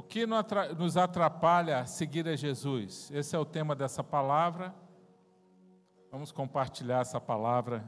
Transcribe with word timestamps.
O 0.00 0.02
que 0.02 0.24
nos 0.26 0.96
atrapalha 0.96 1.80
a 1.80 1.84
seguir 1.84 2.26
a 2.26 2.34
Jesus? 2.34 3.10
Esse 3.12 3.36
é 3.36 3.38
o 3.38 3.44
tema 3.44 3.76
dessa 3.76 4.02
palavra. 4.02 4.74
Vamos 6.10 6.32
compartilhar 6.32 7.00
essa 7.00 7.20
palavra. 7.20 7.84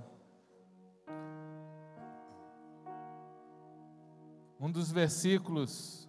Um 4.60 4.70
dos 4.70 4.92
versículos 4.92 6.06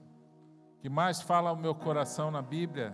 que 0.81 0.89
mais 0.89 1.21
fala 1.21 1.51
ao 1.51 1.55
meu 1.55 1.73
coração 1.73 2.29
na 2.29 2.41
Bíblia 2.41 2.93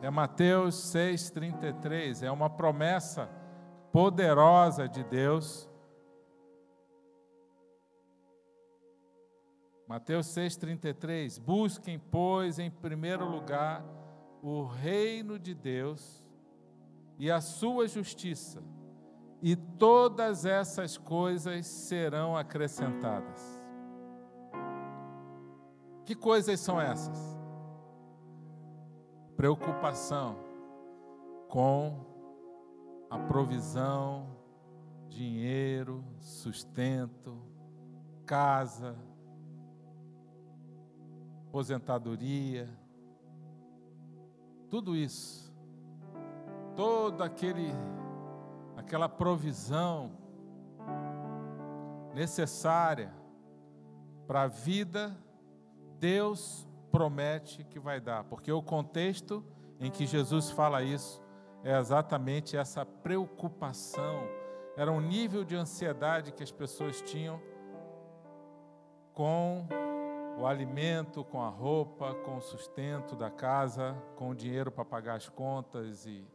é 0.00 0.08
Mateus 0.08 0.76
6,33. 0.76 2.22
É 2.22 2.30
uma 2.30 2.48
promessa 2.48 3.28
poderosa 3.92 4.88
de 4.88 5.04
Deus 5.04 5.68
Mateus 9.86 10.26
6,33: 10.28 11.40
Busquem, 11.40 11.98
pois, 11.98 12.58
em 12.58 12.70
primeiro 12.70 13.28
lugar 13.28 13.84
o 14.42 14.64
reino 14.64 15.38
de 15.38 15.54
Deus 15.54 16.22
e 17.18 17.30
a 17.30 17.40
sua 17.40 17.88
justiça, 17.88 18.62
e 19.40 19.56
todas 19.56 20.44
essas 20.44 20.98
coisas 20.98 21.66
serão 21.66 22.36
acrescentadas. 22.36 23.62
Que 26.04 26.14
coisas 26.14 26.60
são 26.60 26.78
essas? 26.80 27.18
Preocupação 29.36 30.36
com 31.48 32.04
a 33.08 33.18
provisão, 33.18 34.36
dinheiro, 35.08 36.04
sustento, 36.20 37.40
casa, 38.26 38.96
aposentadoria, 41.54 42.68
tudo 44.68 44.96
isso, 44.96 45.54
toda 46.74 47.24
aquele, 47.24 47.70
aquela 48.76 49.08
provisão 49.08 50.18
necessária 52.12 53.14
para 54.26 54.42
a 54.42 54.46
vida, 54.48 55.16
Deus 56.00 56.66
promete 56.90 57.62
que 57.62 57.78
vai 57.78 58.00
dar, 58.00 58.24
porque 58.24 58.50
o 58.50 58.60
contexto 58.60 59.44
em 59.78 59.92
que 59.92 60.06
Jesus 60.06 60.50
fala 60.50 60.82
isso 60.82 61.22
é 61.62 61.78
exatamente 61.78 62.56
essa 62.56 62.84
preocupação, 62.84 64.26
era 64.76 64.90
um 64.90 65.00
nível 65.00 65.44
de 65.44 65.54
ansiedade 65.54 66.32
que 66.32 66.42
as 66.42 66.50
pessoas 66.50 67.00
tinham 67.00 67.40
com 69.12 69.68
o 70.38 70.46
alimento, 70.46 71.24
com 71.24 71.40
a 71.42 71.48
roupa, 71.48 72.14
com 72.14 72.36
o 72.36 72.40
sustento 72.40 73.14
da 73.14 73.30
casa, 73.30 73.96
com 74.16 74.30
o 74.30 74.34
dinheiro 74.34 74.70
para 74.70 74.84
pagar 74.84 75.14
as 75.14 75.28
contas 75.28 76.06
e 76.06 76.26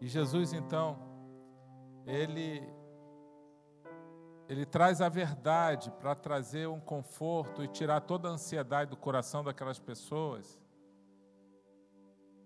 e 0.00 0.08
Jesus 0.08 0.52
então 0.52 0.98
ele 2.06 2.62
ele 4.48 4.64
traz 4.64 5.00
a 5.00 5.08
verdade 5.08 5.90
para 5.90 6.14
trazer 6.14 6.68
um 6.68 6.78
conforto 6.78 7.64
e 7.64 7.68
tirar 7.68 8.00
toda 8.02 8.28
a 8.28 8.32
ansiedade 8.32 8.90
do 8.90 8.96
coração 8.96 9.42
daquelas 9.42 9.80
pessoas. 9.80 10.60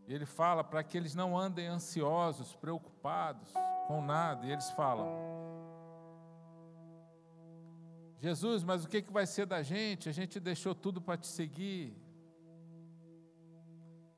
E 0.06 0.14
ele 0.14 0.24
fala 0.24 0.64
para 0.64 0.82
que 0.82 0.96
eles 0.96 1.14
não 1.14 1.38
andem 1.38 1.66
ansiosos, 1.66 2.56
preocupados 2.56 3.52
com 3.86 4.00
nada. 4.00 4.46
E 4.46 4.50
eles 4.50 4.70
falam: 4.70 5.06
Jesus, 8.20 8.62
mas 8.62 8.84
o 8.84 8.88
que, 8.88 9.00
que 9.00 9.10
vai 9.10 9.26
ser 9.26 9.46
da 9.46 9.62
gente? 9.62 10.06
A 10.06 10.12
gente 10.12 10.38
deixou 10.38 10.74
tudo 10.74 11.00
para 11.00 11.16
te 11.16 11.26
seguir. 11.26 11.96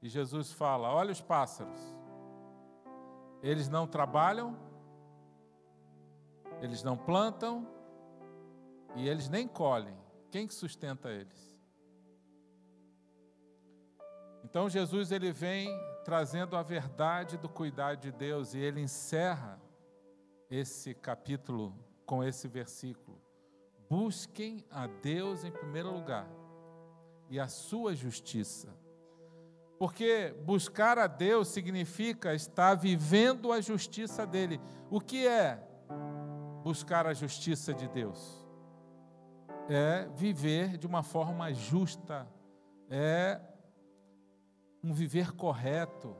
E 0.02 0.08
Jesus 0.08 0.50
fala: 0.50 0.92
Olha 0.92 1.12
os 1.12 1.20
pássaros, 1.20 1.78
eles 3.40 3.68
não 3.68 3.86
trabalham, 3.86 4.58
eles 6.60 6.82
não 6.82 6.96
plantam 6.96 7.64
e 8.96 9.08
eles 9.08 9.28
nem 9.28 9.46
colhem. 9.46 9.96
Quem 10.32 10.48
que 10.48 10.54
sustenta 10.54 11.08
eles? 11.08 11.56
Então 14.42 14.68
Jesus 14.68 15.12
ele 15.12 15.30
vem 15.30 15.70
trazendo 16.04 16.56
a 16.56 16.62
verdade 16.64 17.38
do 17.38 17.48
cuidado 17.48 18.00
de 18.00 18.10
Deus 18.10 18.52
e 18.52 18.58
ele 18.58 18.80
encerra 18.80 19.62
esse 20.50 20.92
capítulo 20.92 21.72
com 22.04 22.24
esse 22.24 22.48
versículo. 22.48 23.21
Busquem 23.92 24.64
a 24.70 24.86
Deus 24.86 25.44
em 25.44 25.50
primeiro 25.50 25.92
lugar 25.92 26.26
e 27.28 27.38
a 27.38 27.46
sua 27.46 27.94
justiça. 27.94 28.74
Porque 29.78 30.34
buscar 30.46 30.98
a 30.98 31.06
Deus 31.06 31.48
significa 31.48 32.34
estar 32.34 32.74
vivendo 32.74 33.52
a 33.52 33.60
justiça 33.60 34.26
dele. 34.26 34.58
O 34.88 34.98
que 34.98 35.26
é 35.26 35.62
buscar 36.64 37.06
a 37.06 37.12
justiça 37.12 37.74
de 37.74 37.86
Deus? 37.86 38.42
É 39.68 40.08
viver 40.14 40.78
de 40.78 40.86
uma 40.86 41.02
forma 41.02 41.52
justa, 41.52 42.26
é 42.88 43.38
um 44.82 44.94
viver 44.94 45.32
correto, 45.32 46.16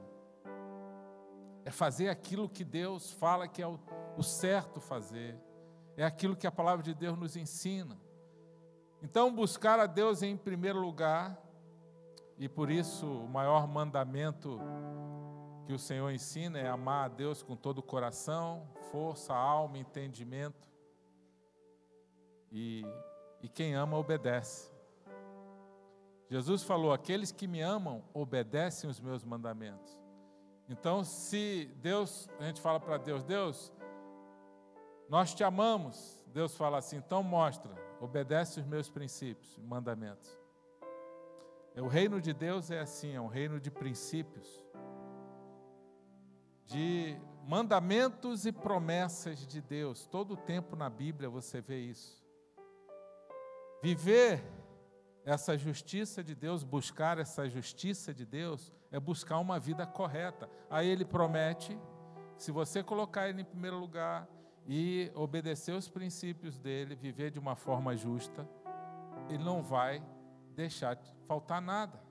é 1.65 1.71
fazer 1.71 2.09
aquilo 2.09 2.47
que 2.47 2.63
Deus 2.63 3.09
fala 3.13 3.47
que 3.47 3.63
é 3.63 3.67
o, 3.67 3.79
certo 4.21 4.79
fazer 4.79 5.35
é 5.95 6.03
aquilo 6.03 6.35
que 6.35 6.47
a 6.47 6.51
palavra 6.51 6.83
de 6.83 6.93
Deus 6.93 7.17
nos 7.17 7.35
ensina. 7.35 7.97
Então, 9.01 9.33
buscar 9.33 9.79
a 9.79 9.85
Deus 9.85 10.23
em 10.23 10.35
primeiro 10.37 10.79
lugar, 10.79 11.37
e 12.37 12.47
por 12.47 12.71
isso 12.71 13.05
o 13.05 13.27
maior 13.27 13.67
mandamento 13.67 14.59
que 15.65 15.73
o 15.73 15.79
Senhor 15.79 16.09
ensina 16.11 16.59
é 16.59 16.67
amar 16.67 17.05
a 17.05 17.07
Deus 17.07 17.41
com 17.43 17.55
todo 17.55 17.79
o 17.79 17.83
coração, 17.83 18.67
força, 18.91 19.33
alma, 19.33 19.77
entendimento. 19.77 20.67
E, 22.51 22.85
e 23.41 23.47
quem 23.47 23.75
ama, 23.75 23.97
obedece. 23.97 24.71
Jesus 26.29 26.63
falou: 26.63 26.91
Aqueles 26.91 27.31
que 27.31 27.47
me 27.47 27.61
amam 27.61 28.03
obedecem 28.13 28.89
os 28.89 28.99
meus 28.99 29.23
mandamentos. 29.23 29.97
Então, 30.67 31.03
se 31.03 31.69
Deus, 31.81 32.29
a 32.39 32.45
gente 32.45 32.61
fala 32.61 32.79
para 32.79 32.97
Deus: 32.97 33.23
Deus, 33.23 33.71
nós 35.09 35.33
te 35.33 35.43
amamos. 35.43 36.23
Deus 36.27 36.55
fala 36.55 36.77
assim: 36.77 36.97
então 36.97 37.21
mostra, 37.21 37.71
obedece 37.99 38.59
os 38.59 38.65
meus 38.65 38.89
princípios, 38.89 39.57
mandamentos. 39.59 40.37
O 41.75 41.87
reino 41.87 42.21
de 42.21 42.33
Deus 42.33 42.69
é 42.69 42.79
assim, 42.79 43.15
é 43.15 43.21
um 43.21 43.27
reino 43.27 43.59
de 43.59 43.71
princípios, 43.71 44.63
de 46.65 47.17
mandamentos 47.47 48.45
e 48.45 48.51
promessas 48.51 49.45
de 49.45 49.59
Deus. 49.59 50.05
Todo 50.05 50.35
o 50.35 50.37
tempo 50.37 50.75
na 50.75 50.89
Bíblia 50.89 51.29
você 51.29 51.61
vê 51.61 51.79
isso. 51.79 52.23
Viver 53.81 54.43
essa 55.25 55.57
justiça 55.57 56.23
de 56.23 56.35
Deus, 56.35 56.63
buscar 56.63 57.17
essa 57.17 57.49
justiça 57.49 58.13
de 58.13 58.25
Deus, 58.25 58.71
é 58.91 58.99
buscar 58.99 59.39
uma 59.39 59.59
vida 59.59 59.85
correta. 59.85 60.49
Aí 60.69 60.87
ele 60.87 61.05
promete, 61.05 61.77
se 62.37 62.51
você 62.51 62.83
colocar 62.83 63.29
ele 63.29 63.41
em 63.41 63.45
primeiro 63.45 63.77
lugar, 63.77 64.27
e 64.65 65.11
obedecer 65.15 65.73
os 65.73 65.89
princípios 65.89 66.57
dele, 66.57 66.95
viver 66.95 67.31
de 67.31 67.39
uma 67.39 67.55
forma 67.55 67.95
justa, 67.95 68.47
ele 69.29 69.43
não 69.43 69.61
vai 69.61 70.03
deixar 70.55 70.97
faltar 71.27 71.61
nada. 71.61 72.01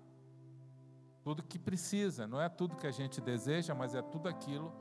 Tudo 1.23 1.43
que 1.43 1.59
precisa, 1.59 2.27
não 2.27 2.41
é 2.41 2.49
tudo 2.49 2.77
que 2.77 2.87
a 2.87 2.91
gente 2.91 3.21
deseja, 3.21 3.75
mas 3.75 3.95
é 3.95 4.03
tudo 4.03 4.29
aquilo 4.29 4.73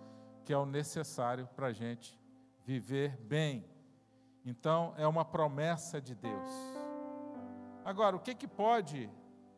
que 0.43 0.51
é 0.51 0.57
o 0.57 0.65
necessário 0.65 1.47
para 1.55 1.67
a 1.67 1.73
gente 1.73 2.19
viver 2.65 3.15
bem. 3.21 3.65
Então, 4.43 4.93
é 4.97 5.07
uma 5.07 5.23
promessa 5.23 6.01
de 6.01 6.15
Deus. 6.15 6.49
Agora, 7.85 8.15
o 8.15 8.19
que, 8.19 8.33
que 8.33 8.47
pode 8.47 9.09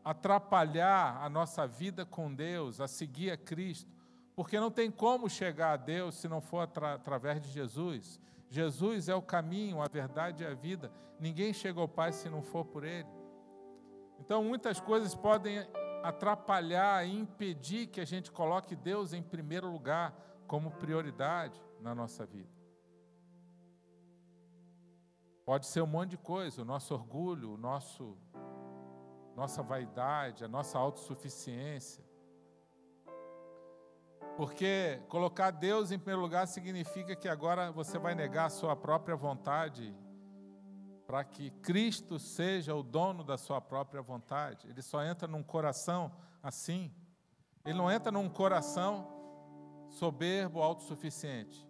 atrapalhar 0.03 1.21
a 1.21 1.29
nossa 1.29 1.65
vida 1.65 2.05
com 2.05 2.33
Deus, 2.33 2.81
a 2.81 2.87
seguir 2.87 3.31
a 3.31 3.37
Cristo? 3.37 3.92
Porque 4.35 4.59
não 4.59 4.71
tem 4.71 4.89
como 4.89 5.29
chegar 5.29 5.73
a 5.73 5.77
Deus 5.77 6.15
se 6.15 6.27
não 6.27 6.41
for 6.41 6.59
atra 6.59 6.93
através 6.93 7.41
de 7.41 7.49
Jesus. 7.49 8.19
Jesus 8.49 9.09
é 9.09 9.15
o 9.15 9.21
caminho, 9.21 9.81
a 9.81 9.87
verdade 9.87 10.43
e 10.43 10.47
a 10.47 10.53
vida. 10.53 10.91
Ninguém 11.19 11.53
chega 11.53 11.79
ao 11.79 11.87
Pai 11.87 12.11
se 12.11 12.29
não 12.29 12.41
for 12.41 12.65
por 12.65 12.83
Ele. 12.83 13.07
Então, 14.19 14.43
muitas 14.43 14.79
coisas 14.79 15.13
podem 15.15 15.59
atrapalhar 16.03 17.05
e 17.07 17.17
impedir 17.17 17.87
que 17.87 18.01
a 18.01 18.05
gente 18.05 18.31
coloque 18.31 18.75
Deus 18.75 19.13
em 19.13 19.21
primeiro 19.21 19.71
lugar, 19.71 20.13
como 20.47 20.71
prioridade 20.71 21.59
na 21.79 21.95
nossa 21.95 22.25
vida. 22.25 22.49
Pode 25.45 25.65
ser 25.65 25.81
um 25.81 25.87
monte 25.87 26.11
de 26.11 26.17
coisa, 26.17 26.61
o 26.61 26.65
nosso 26.65 26.93
orgulho, 26.93 27.53
o 27.53 27.57
nosso, 27.57 28.17
nossa 29.35 29.61
vaidade, 29.61 30.43
a 30.43 30.47
nossa 30.47 30.77
autossuficiência. 30.77 32.03
Porque 34.35 34.99
colocar 35.09 35.51
Deus 35.51 35.91
em 35.91 35.99
primeiro 35.99 36.21
lugar 36.21 36.47
significa 36.47 37.15
que 37.15 37.29
agora 37.29 37.71
você 37.71 37.99
vai 37.99 38.15
negar 38.15 38.45
a 38.45 38.49
sua 38.49 38.75
própria 38.75 39.15
vontade 39.15 39.95
para 41.05 41.23
que 41.23 41.51
Cristo 41.61 42.17
seja 42.17 42.73
o 42.73 42.81
dono 42.81 43.23
da 43.23 43.37
sua 43.37 43.61
própria 43.61 44.01
vontade. 44.01 44.67
Ele 44.67 44.81
só 44.81 45.03
entra 45.03 45.27
num 45.27 45.43
coração 45.43 46.11
assim. 46.41 46.91
Ele 47.63 47.77
não 47.77 47.91
entra 47.91 48.11
num 48.11 48.27
coração 48.27 49.07
soberbo, 49.89 50.61
autossuficiente. 50.61 51.67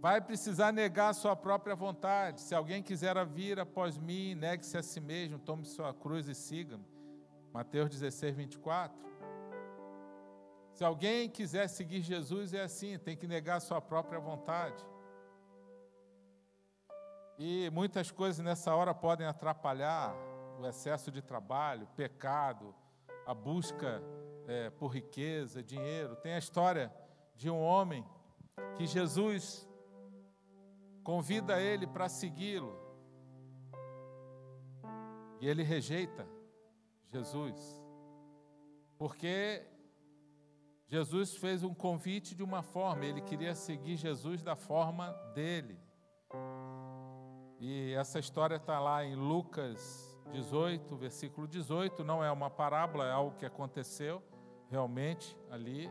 Vai 0.00 0.20
precisar 0.20 0.72
negar 0.72 1.08
a 1.08 1.14
sua 1.14 1.34
própria 1.34 1.74
vontade. 1.74 2.40
Se 2.40 2.54
alguém 2.54 2.82
quiser 2.82 3.24
vir 3.26 3.58
após 3.58 3.98
mim, 3.98 4.34
negue-se 4.36 4.78
a 4.78 4.82
si 4.82 5.00
mesmo, 5.00 5.38
tome 5.38 5.64
sua 5.64 5.92
cruz 5.92 6.28
e 6.28 6.34
siga-me. 6.34 6.86
Mateus 7.52 7.90
16, 7.90 8.36
24. 8.36 9.06
Se 10.76 10.84
alguém 10.84 11.26
quiser 11.26 11.68
seguir 11.68 12.02
Jesus, 12.02 12.52
é 12.52 12.60
assim, 12.60 12.98
tem 12.98 13.16
que 13.16 13.26
negar 13.26 13.56
a 13.56 13.60
sua 13.60 13.80
própria 13.80 14.20
vontade. 14.20 14.84
E 17.38 17.70
muitas 17.70 18.10
coisas 18.10 18.44
nessa 18.44 18.74
hora 18.76 18.92
podem 18.92 19.26
atrapalhar 19.26 20.14
o 20.60 20.66
excesso 20.66 21.10
de 21.10 21.22
trabalho, 21.22 21.88
pecado, 21.96 22.74
a 23.26 23.32
busca 23.32 24.02
é, 24.46 24.68
por 24.68 24.88
riqueza, 24.88 25.62
dinheiro. 25.62 26.14
Tem 26.16 26.34
a 26.34 26.38
história 26.38 26.92
de 27.34 27.48
um 27.48 27.58
homem 27.58 28.06
que 28.74 28.86
Jesus 28.86 29.66
convida 31.02 31.58
ele 31.58 31.86
para 31.86 32.06
segui-lo. 32.06 32.78
E 35.40 35.48
ele 35.48 35.62
rejeita 35.62 36.28
Jesus, 37.10 37.82
porque 38.98 39.74
Jesus 40.88 41.34
fez 41.34 41.64
um 41.64 41.74
convite 41.74 42.34
de 42.34 42.44
uma 42.44 42.62
forma, 42.62 43.04
ele 43.04 43.20
queria 43.20 43.54
seguir 43.54 43.96
Jesus 43.96 44.42
da 44.42 44.54
forma 44.54 45.10
dele. 45.34 45.78
E 47.58 47.92
essa 47.94 48.20
história 48.20 48.56
está 48.56 48.78
lá 48.78 49.04
em 49.04 49.16
Lucas 49.16 50.16
18, 50.30 50.94
versículo 50.96 51.48
18. 51.48 52.04
Não 52.04 52.22
é 52.22 52.30
uma 52.30 52.48
parábola, 52.48 53.06
é 53.06 53.10
algo 53.10 53.36
que 53.36 53.46
aconteceu 53.46 54.22
realmente 54.70 55.36
ali. 55.50 55.90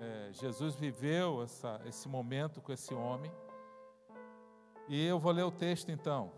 É, 0.00 0.30
Jesus 0.32 0.74
viveu 0.74 1.42
essa, 1.42 1.80
esse 1.84 2.08
momento 2.08 2.60
com 2.60 2.72
esse 2.72 2.94
homem. 2.94 3.30
E 4.88 5.06
eu 5.06 5.18
vou 5.18 5.32
ler 5.32 5.44
o 5.44 5.52
texto 5.52 5.90
então. 5.90 6.32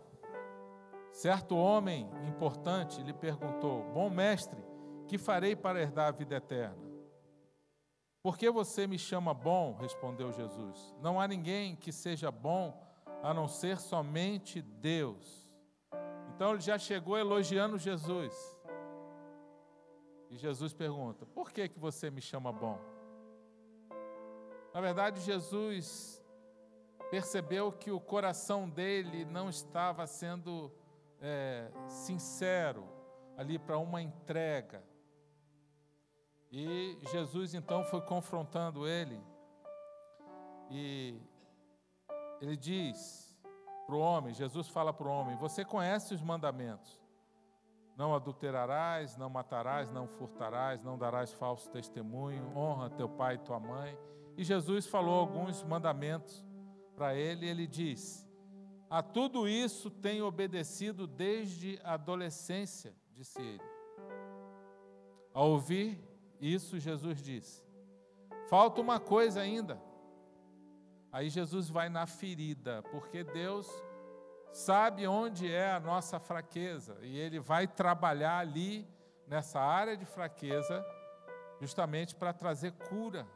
Certo 1.11 1.55
homem 1.55 2.07
importante 2.27 3.01
lhe 3.01 3.13
perguntou: 3.13 3.83
Bom 3.93 4.09
mestre, 4.09 4.63
que 5.07 5.17
farei 5.17 5.55
para 5.55 5.81
herdar 5.81 6.07
a 6.07 6.11
vida 6.11 6.35
eterna? 6.35 6.88
Por 8.21 8.37
que 8.37 8.49
você 8.51 8.85
me 8.85 8.99
chama 8.99 9.33
bom? 9.33 9.75
respondeu 9.79 10.31
Jesus. 10.31 10.95
Não 11.01 11.19
há 11.19 11.27
ninguém 11.27 11.75
que 11.75 11.91
seja 11.91 12.29
bom 12.29 12.81
a 13.23 13.33
não 13.33 13.47
ser 13.47 13.77
somente 13.79 14.61
Deus. 14.61 15.49
Então 16.35 16.51
ele 16.51 16.61
já 16.61 16.77
chegou 16.77 17.17
elogiando 17.17 17.77
Jesus. 17.77 18.33
E 20.29 20.37
Jesus 20.37 20.73
pergunta: 20.73 21.25
Por 21.25 21.51
que, 21.51 21.69
que 21.69 21.79
você 21.79 22.11
me 22.11 22.21
chama 22.21 22.51
bom? 22.51 22.79
Na 24.73 24.81
verdade, 24.81 25.21
Jesus 25.21 26.23
percebeu 27.09 27.71
que 27.71 27.89
o 27.89 27.99
coração 27.99 28.69
dele 28.69 29.25
não 29.25 29.49
estava 29.49 30.05
sendo 30.05 30.71
é, 31.19 31.71
sincero 31.87 32.87
ali 33.35 33.57
para 33.57 33.77
uma 33.77 34.01
entrega. 34.01 34.83
E 36.51 36.97
Jesus 37.11 37.53
então 37.53 37.83
foi 37.83 38.01
confrontando 38.01 38.87
ele, 38.87 39.21
e 40.71 41.19
ele 42.41 42.57
diz 42.57 43.37
para 43.85 43.95
o 43.95 43.99
homem: 43.99 44.33
Jesus 44.33 44.67
fala 44.67 44.91
para 44.91 45.07
o 45.07 45.11
homem, 45.11 45.35
você 45.37 45.63
conhece 45.63 46.13
os 46.13 46.21
mandamentos. 46.21 46.99
Não 47.95 48.15
adulterarás, 48.15 49.17
não 49.17 49.29
matarás, 49.29 49.91
não 49.91 50.07
furtarás, 50.07 50.81
não 50.81 50.97
darás 50.97 51.33
falso 51.33 51.69
testemunho, 51.69 52.55
honra 52.55 52.89
teu 52.89 53.09
pai 53.09 53.35
e 53.35 53.39
tua 53.39 53.59
mãe. 53.59 53.97
E 54.37 54.43
Jesus 54.43 54.87
falou 54.87 55.19
alguns 55.19 55.63
mandamentos 55.63 56.45
para 56.95 57.13
ele, 57.13 57.45
e 57.45 57.49
ele 57.49 57.67
diz: 57.67 58.25
A 58.89 59.03
tudo 59.03 59.47
isso 59.47 59.91
tenho 59.91 60.25
obedecido 60.25 61.05
desde 61.05 61.79
a 61.83 61.93
adolescência, 61.93 62.95
disse 63.11 63.41
ele. 63.41 63.69
Ao 65.33 65.49
ouvir 65.49 66.08
isso, 66.39 66.79
Jesus 66.79 67.21
disse: 67.21 67.63
Falta 68.49 68.81
uma 68.81 68.99
coisa 68.99 69.41
ainda. 69.41 69.81
Aí 71.11 71.29
Jesus 71.29 71.69
vai 71.69 71.89
na 71.89 72.05
ferida, 72.05 72.83
porque 72.91 73.23
Deus 73.23 73.67
sabe 74.51 75.07
onde 75.07 75.51
é 75.51 75.71
a 75.71 75.79
nossa 75.79 76.19
fraqueza 76.19 76.97
e 77.01 77.17
Ele 77.17 77.39
vai 77.39 77.67
trabalhar 77.67 78.39
ali, 78.39 78.87
nessa 79.27 79.59
área 79.59 79.95
de 79.95 80.05
fraqueza, 80.05 80.83
justamente 81.59 82.15
para 82.15 82.33
trazer 82.33 82.71
cura. 82.71 83.27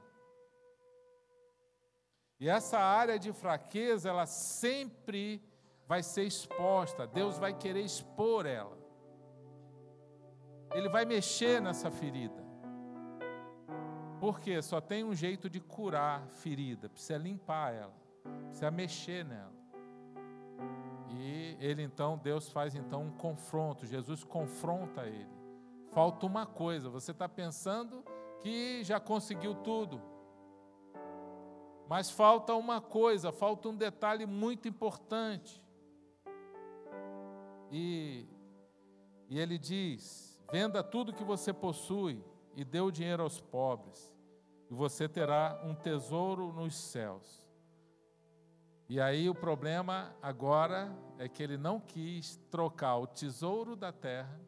E 2.39 2.50
essa 2.50 2.79
área 2.79 3.19
de 3.19 3.31
fraqueza, 3.31 4.09
ela 4.09 4.25
sempre 4.25 5.41
vai 5.88 6.01
ser 6.01 6.23
exposta, 6.23 7.05
Deus 7.05 7.38
vai 7.38 7.53
querer 7.53 7.81
expor 7.81 8.45
ela. 8.45 8.77
Ele 10.73 10.89
vai 10.89 11.05
mexer 11.05 11.61
nessa 11.61 11.91
ferida. 11.91 12.44
Porque 14.24 14.62
só 14.62 14.80
tem 14.80 15.04
um 15.04 15.14
jeito 15.14 15.50
de 15.50 15.60
curar 15.60 16.25
ferida, 16.30 16.88
precisa 16.88 17.18
limpar 17.18 17.74
ela, 17.74 17.94
precisa 18.46 18.72
mexer 18.72 19.25
nela. 19.25 19.52
E 21.10 21.58
ele 21.60 21.84
então, 21.84 22.18
Deus 22.18 22.50
faz 22.50 22.74
então 22.74 23.04
um 23.04 23.12
confronto, 23.12 23.86
Jesus 23.86 24.24
confronta 24.24 25.06
ele. 25.06 25.28
Falta 25.92 26.25
uma 26.25 26.46
coisa, 26.46 26.90
você 26.90 27.12
está 27.12 27.28
pensando 27.28 28.02
que 28.40 28.81
já 28.86 28.98
conseguiu 28.98 29.56
tudo, 29.56 30.02
mas 31.90 32.10
falta 32.10 32.56
uma 32.56 32.80
coisa, 32.80 33.30
falta 33.30 33.68
um 33.68 33.75
detalhe 33.75 34.25
muito 34.25 34.70
importante. 34.70 35.62
E, 37.70 38.25
e 39.30 39.38
ele 39.38 39.58
diz: 39.58 40.42
venda 40.50 40.81
tudo 40.81 41.12
que 41.12 41.25
você 41.25 41.52
possui 41.52 42.24
e 42.55 42.63
dê 42.63 42.79
o 42.79 42.91
dinheiro 42.91 43.23
aos 43.23 43.39
pobres 43.39 44.13
e 44.73 44.75
você 44.75 45.07
terá 45.07 45.61
um 45.63 45.75
tesouro 45.75 46.51
nos 46.51 46.75
céus. 46.75 47.47
E 48.89 49.00
aí 49.00 49.29
o 49.29 49.35
problema 49.35 50.15
agora 50.19 50.91
é 51.19 51.29
que 51.29 51.44
ele 51.44 51.57
não 51.57 51.79
quis 51.79 52.38
trocar 52.50 52.97
o 52.97 53.05
tesouro 53.05 53.75
da 53.75 53.91
terra 53.91 54.41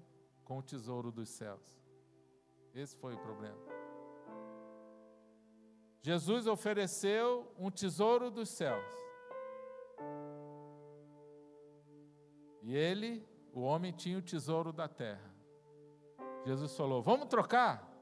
com 0.43 0.57
o 0.57 0.63
tesouro 0.63 1.11
dos 1.11 1.29
céus. 1.29 1.79
Esse 2.73 2.97
foi 2.97 3.13
o 3.13 3.19
problema. 3.19 3.57
Jesus 6.01 6.47
ofereceu 6.47 7.51
um 7.55 7.69
tesouro 7.69 8.31
dos 8.31 8.49
céus. 8.49 8.85
E 12.63 12.75
ele, 12.75 13.23
o 13.53 13.61
homem, 13.61 13.91
tinha 13.91 14.17
o 14.17 14.23
tesouro 14.23 14.73
da 14.73 14.87
terra. 14.87 15.33
Jesus 16.45 16.75
falou: 16.75 17.03
Vamos 17.03 17.27
trocar? 17.27 17.94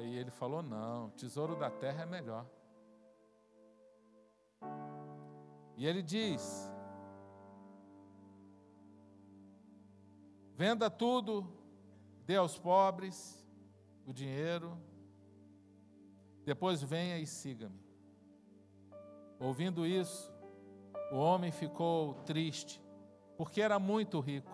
Aí 0.00 0.16
ele 0.16 0.30
falou: 0.30 0.62
Não, 0.62 1.10
tesouro 1.10 1.54
da 1.54 1.70
terra 1.70 2.04
é 2.04 2.06
melhor. 2.06 2.46
E 5.76 5.86
ele 5.86 6.02
diz: 6.02 6.72
Venda 10.56 10.90
tudo, 10.90 11.46
dê 12.24 12.36
aos 12.36 12.58
pobres 12.58 13.46
o 14.06 14.12
dinheiro, 14.12 14.78
depois 16.46 16.82
venha 16.82 17.18
e 17.18 17.26
siga-me. 17.26 17.78
Ouvindo 19.38 19.86
isso, 19.86 20.32
o 21.12 21.16
homem 21.16 21.52
ficou 21.52 22.14
triste, 22.24 22.82
porque 23.36 23.60
era 23.60 23.78
muito 23.78 24.18
rico. 24.18 24.50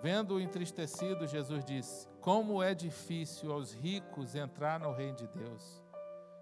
Vendo-o 0.00 0.40
entristecido, 0.40 1.26
Jesus 1.26 1.62
disse: 1.66 2.13
Como 2.24 2.62
é 2.62 2.74
difícil 2.74 3.52
aos 3.52 3.74
ricos 3.74 4.34
entrar 4.34 4.80
no 4.80 4.94
reino 4.94 5.14
de 5.14 5.26
Deus. 5.26 5.82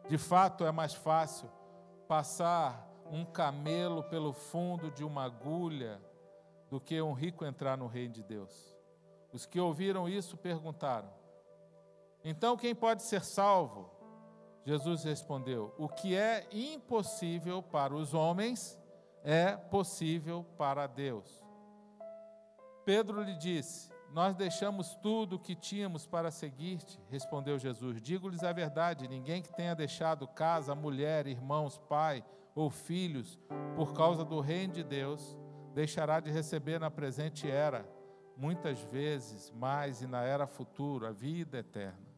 De 0.08 0.16
fato, 0.16 0.64
é 0.64 0.70
mais 0.70 0.94
fácil 0.94 1.50
passar 2.06 2.88
um 3.10 3.24
camelo 3.24 4.04
pelo 4.04 4.32
fundo 4.32 4.92
de 4.92 5.02
uma 5.02 5.24
agulha 5.24 6.00
do 6.70 6.80
que 6.80 7.02
um 7.02 7.12
rico 7.12 7.44
entrar 7.44 7.76
no 7.76 7.88
reino 7.88 8.14
de 8.14 8.22
Deus. 8.22 8.76
Os 9.32 9.44
que 9.44 9.58
ouviram 9.58 10.08
isso 10.08 10.36
perguntaram: 10.36 11.10
Então 12.22 12.56
quem 12.56 12.76
pode 12.76 13.02
ser 13.02 13.24
salvo? 13.24 13.90
Jesus 14.64 15.02
respondeu: 15.02 15.74
O 15.76 15.88
que 15.88 16.14
é 16.14 16.46
impossível 16.52 17.60
para 17.60 17.92
os 17.92 18.14
homens 18.14 18.78
é 19.24 19.56
possível 19.56 20.46
para 20.56 20.86
Deus. 20.86 21.44
Pedro 22.84 23.20
lhe 23.20 23.34
disse: 23.34 23.91
Nós 24.12 24.35
deixamos 24.35 24.95
tudo 24.97 25.37
o 25.37 25.38
que 25.38 25.54
tínhamos 25.54 26.07
para 26.07 26.31
seguir-te. 26.31 27.00
Respondeu 27.09 27.59
Jesus: 27.59 28.00
Digo-lhes 28.00 28.42
a 28.42 28.52
verdade: 28.52 29.09
ninguém 29.09 29.40
que 29.40 29.54
tenha 29.54 29.75
deixado 29.75 30.28
casa, 30.28 30.75
mulher, 30.75 31.26
irmãos, 31.26 31.78
pai 31.88 32.23
ou 32.54 32.69
filhos 32.69 33.40
por 33.75 33.95
causa 33.95 34.23
do 34.23 34.38
reino 34.38 34.75
de 34.75 34.83
Deus, 34.83 35.38
deixará 35.75 36.21
de 36.21 36.31
receber 36.31 36.78
na 36.78 36.90
presente 36.90 37.50
era, 37.50 37.88
muitas 38.37 38.81
vezes 38.83 39.50
mais 39.50 40.02
e 40.02 40.07
na 40.07 40.23
era 40.23 40.47
futura, 40.47 41.09
a 41.09 41.12
vida 41.12 41.59
eterna. 41.59 42.12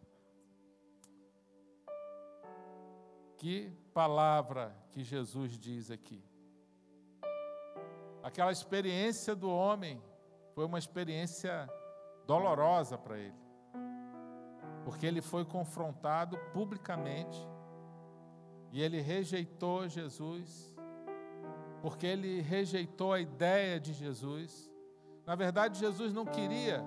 Que 3.36 3.70
palavra 3.92 4.74
que 4.90 5.04
Jesus 5.04 5.56
diz 5.56 5.92
aqui. 5.92 6.24
Aquela 8.20 8.50
experiência 8.50 9.36
do 9.36 9.48
homem 9.48 10.02
foi 10.54 10.64
uma 10.64 10.78
experiência 10.78 11.68
dolorosa 12.26 12.96
para 12.96 13.18
ele, 13.18 13.34
porque 14.84 15.06
ele 15.06 15.20
foi 15.20 15.44
confrontado 15.44 16.38
publicamente 16.52 17.38
e 18.72 18.82
ele 18.82 19.00
rejeitou 19.00 19.88
Jesus, 19.88 20.74
porque 21.80 22.06
ele 22.06 22.40
rejeitou 22.40 23.12
a 23.12 23.20
ideia 23.20 23.78
de 23.78 23.92
Jesus. 23.92 24.70
Na 25.26 25.34
verdade, 25.34 25.78
Jesus 25.78 26.12
não 26.12 26.26
queria, 26.26 26.82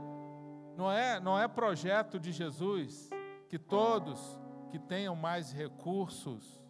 não 0.75 0.91
é, 0.91 1.19
não 1.19 1.39
é 1.39 1.47
projeto 1.47 2.19
de 2.19 2.31
Jesus 2.31 3.09
que 3.47 3.57
todos 3.57 4.39
que 4.69 4.77
tenham 4.77 5.15
mais 5.15 5.51
recursos 5.51 6.61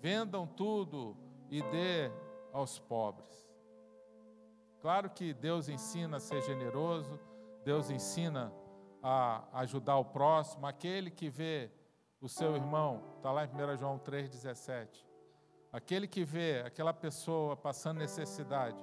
vendam 0.00 0.46
tudo 0.46 1.16
e 1.50 1.62
dê 1.62 2.10
aos 2.52 2.78
pobres. 2.78 3.48
Claro 4.80 5.10
que 5.10 5.32
Deus 5.34 5.68
ensina 5.68 6.16
a 6.16 6.20
ser 6.20 6.42
generoso, 6.42 7.18
Deus 7.68 7.90
ensina 7.90 8.50
a 9.02 9.44
ajudar 9.60 9.98
o 9.98 10.04
próximo, 10.06 10.66
aquele 10.66 11.10
que 11.10 11.28
vê 11.28 11.70
o 12.18 12.26
seu 12.26 12.56
irmão, 12.56 13.02
está 13.16 13.30
lá 13.30 13.44
em 13.44 13.48
1 13.48 13.76
João 13.76 13.98
3,17. 13.98 15.04
Aquele 15.70 16.08
que 16.08 16.24
vê 16.24 16.62
aquela 16.64 16.94
pessoa 16.94 17.54
passando 17.58 17.98
necessidade 17.98 18.82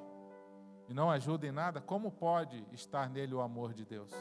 e 0.88 0.94
não 0.94 1.10
ajuda 1.10 1.48
em 1.48 1.52
nada, 1.52 1.82
como 1.82 2.12
pode 2.12 2.64
estar 2.72 3.10
nele 3.10 3.34
o 3.34 3.42
amor 3.42 3.74
de 3.74 3.84
Deus? 3.84 4.14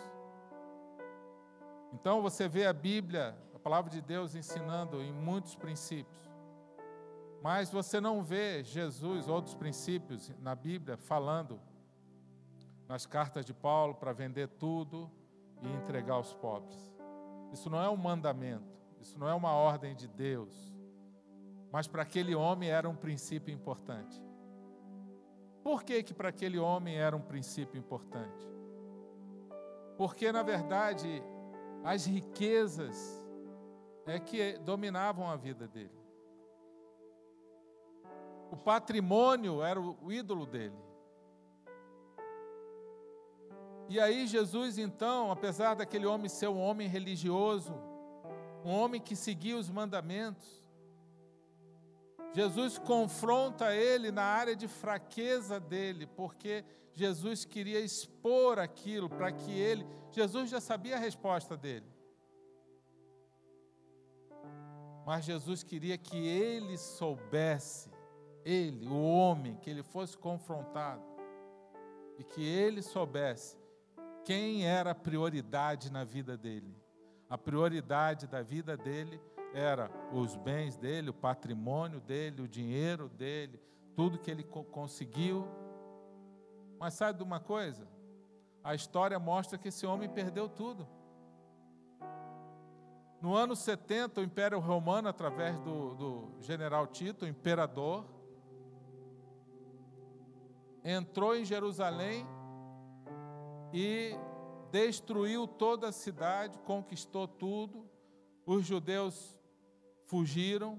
Então 1.93 2.23
você 2.23 2.49
vê 2.49 2.67
a 2.67 2.73
Bíblia, 2.73 3.37
a 3.55 3.59
palavra 3.59 3.91
de 3.91 4.01
Deus 4.01 4.35
ensinando 4.35 5.03
em 5.03 5.13
muitos 5.13 5.55
princípios. 5.55 6.17
Mas 7.43 7.71
você 7.71 8.01
não 8.01 8.23
vê 8.23 8.65
Jesus, 8.65 9.29
outros 9.29 9.55
princípios 9.55 10.33
na 10.39 10.55
Bíblia, 10.55 10.97
falando 10.97 11.61
nas 12.89 13.07
cartas 13.07 13.45
de 13.45 13.55
Paulo 13.55 13.95
para 13.95 14.13
vender 14.13 14.49
tudo 14.49 15.11
e 15.63 15.69
entregar 15.69 16.15
aos 16.15 16.35
pobres. 16.35 16.95
Isso 17.53 17.71
não 17.71 17.81
é 17.81 17.89
um 17.89 17.97
mandamento, 17.97 18.79
isso 19.01 19.19
não 19.19 19.29
é 19.29 19.35
uma 19.35 19.53
ordem 19.53 19.95
de 19.95 20.09
Deus, 20.09 20.75
mas 21.71 21.87
para 21.87 22.03
aquele 22.03 22.35
homem 22.35 22.71
era 22.71 22.89
um 22.89 22.97
princípio 22.97 23.53
importante. 23.53 24.23
Por 25.63 25.83
que, 25.83 26.03
que 26.03 26.13
para 26.13 26.29
aquele 26.29 26.59
homem 26.59 26.97
era 26.97 27.17
um 27.17 27.23
princípio 27.23 27.79
importante? 27.79 28.47
Porque, 29.97 30.31
na 30.31 30.43
verdade, 30.43 31.23
as 31.83 32.05
riquezas 32.05 33.25
é 34.07 34.19
que 34.19 34.59
dominavam 34.59 35.29
a 35.31 35.37
vida 35.37 35.67
dele. 35.67 36.05
O 38.51 38.57
patrimônio 38.57 39.63
era 39.63 39.81
o 39.81 40.13
ídolo 40.13 40.47
dele. 40.47 40.77
E 43.89 44.01
aí, 44.01 44.27
Jesus, 44.27 44.79
então, 44.79 45.31
apesar 45.31 45.75
daquele 45.75 46.07
homem 46.07 46.29
ser 46.29 46.49
um 46.49 46.61
homem 46.61 46.89
religioso, 46.89 47.75
um 48.65 48.71
homem 48.71 49.01
que 49.01 49.15
seguia 49.15 49.57
os 49.57 49.69
mandamentos, 49.69 50.65
Jesus 52.33 52.79
confronta 52.79 53.75
ele 53.75 54.11
na 54.11 54.25
área 54.25 54.57
de 54.57 54.67
fraqueza 54.67 55.61
dele, 55.61 56.07
porque 56.07 56.65
Jesus 56.93 57.45
queria 57.45 57.81
expor 57.81 58.59
aquilo 58.59 59.09
para 59.09 59.31
que 59.31 59.53
ele. 59.53 59.87
Jesus 60.11 60.49
já 60.49 60.61
sabia 60.61 60.97
a 60.97 60.99
resposta 60.99 61.57
dele. 61.57 61.87
Mas 65.05 65.25
Jesus 65.25 65.63
queria 65.63 65.99
que 65.99 66.17
ele 66.17 66.79
soubesse 66.79 67.91
ele, 68.45 68.89
o 68.89 69.03
homem, 69.03 69.57
que 69.57 69.69
ele 69.69 69.83
fosse 69.83 70.17
confrontado 70.17 71.03
e 72.19 72.25
que 72.25 72.43
ele 72.43 72.81
soubesse 72.81 73.57
quem 74.25 74.67
era 74.67 74.93
a 74.93 74.95
prioridade 74.95 75.93
na 75.93 76.03
vida 76.03 76.37
dele. 76.37 76.75
A 77.29 77.37
prioridade 77.37 78.27
da 78.27 78.43
vida 78.43 78.77
dele 78.77 79.21
era 79.53 79.91
os 80.13 80.35
bens 80.35 80.77
dele, 80.77 81.11
o 81.11 81.15
patrimônio 81.15 82.01
dele, 82.01 82.43
o 82.43 82.49
dinheiro 82.49 83.09
dele, 83.09 83.61
tudo 83.95 84.19
que 84.19 84.31
ele 84.31 84.43
conseguiu. 84.43 85.47
Mas 86.79 86.95
sabe 86.95 87.19
de 87.19 87.25
uma 87.25 87.39
coisa? 87.39 87.87
A 88.63 88.75
história 88.75 89.19
mostra 89.19 89.59
que 89.59 89.69
esse 89.69 89.87
homem 89.87 90.09
perdeu 90.09 90.49
tudo. 90.49 90.89
No 93.21 93.35
ano 93.35 93.55
70, 93.55 94.21
o 94.21 94.25
Império 94.25 94.59
Romano, 94.59 95.09
através 95.09 95.59
do, 95.61 95.95
do 95.95 96.35
general 96.41 96.87
Tito, 96.87 97.25
o 97.25 97.29
imperador, 97.29 98.05
entrou 100.85 101.35
em 101.35 101.45
Jerusalém 101.45 102.27
e 103.75 104.17
destruiu 104.71 105.49
toda 105.49 105.89
a 105.89 105.93
cidade, 105.93 106.59
conquistou 106.61 107.27
tudo. 107.27 107.91
Os 108.47 108.65
judeus 108.65 109.43
fugiram. 110.07 110.79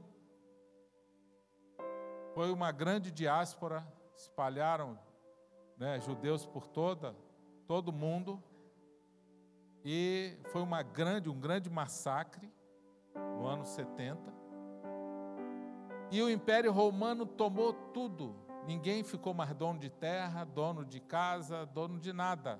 Foi 2.33 2.51
uma 2.51 2.71
grande 2.71 3.11
diáspora, 3.11 3.85
espalharam 4.15 4.97
né, 5.77 5.99
judeus 5.99 6.45
por 6.45 6.67
toda 6.67 7.15
todo 7.67 7.91
mundo. 7.91 8.41
E 9.83 10.37
foi 10.51 10.61
uma 10.61 10.81
grande, 10.81 11.29
um 11.29 11.39
grande 11.39 11.69
massacre 11.69 12.51
no 13.13 13.45
ano 13.45 13.65
70. 13.65 14.33
E 16.11 16.21
o 16.21 16.29
Império 16.29 16.71
Romano 16.71 17.25
tomou 17.25 17.73
tudo 17.73 18.45
Ninguém 18.65 19.03
ficou 19.03 19.31
mais 19.31 19.53
dono 19.53 19.79
de 19.79 19.91
terra, 19.91 20.43
dono 20.43 20.83
de 20.83 20.99
casa, 20.99 21.67
dono 21.67 21.99
de 21.99 22.11
nada. 22.11 22.59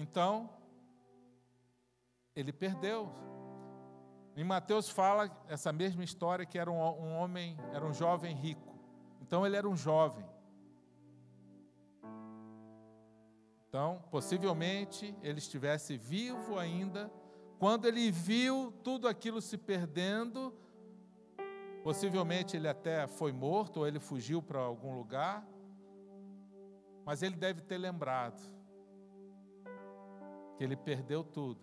Então, 0.00 0.48
ele 2.34 2.52
perdeu. 2.52 3.12
Em 4.34 4.42
Mateus 4.42 4.88
fala 4.88 5.30
essa 5.46 5.70
mesma 5.72 6.02
história 6.02 6.46
que 6.46 6.58
era 6.58 6.70
um, 6.70 7.18
homem, 7.20 7.58
era 7.74 7.84
um 7.84 7.92
jovem 7.92 8.34
rico. 8.34 8.74
Então 9.20 9.44
ele 9.44 9.56
era 9.56 9.68
um 9.68 9.76
jovem. 9.76 10.24
Então, 13.68 14.02
possivelmente 14.10 15.14
ele 15.22 15.38
estivesse 15.38 15.98
vivo 15.98 16.58
ainda 16.58 17.12
quando 17.58 17.84
ele 17.84 18.10
viu 18.10 18.72
tudo 18.82 19.06
aquilo 19.06 19.42
se 19.42 19.58
perdendo 19.58 20.56
Possivelmente 21.82 22.58
ele 22.58 22.68
até 22.68 23.06
foi 23.06 23.32
morto 23.32 23.78
ou 23.78 23.86
ele 23.86 23.98
fugiu 23.98 24.42
para 24.42 24.60
algum 24.60 24.94
lugar, 24.98 25.46
mas 27.06 27.22
ele 27.22 27.36
deve 27.36 27.62
ter 27.62 27.78
lembrado 27.78 28.59
que 30.60 30.64
ele 30.64 30.76
perdeu 30.76 31.24
tudo 31.24 31.58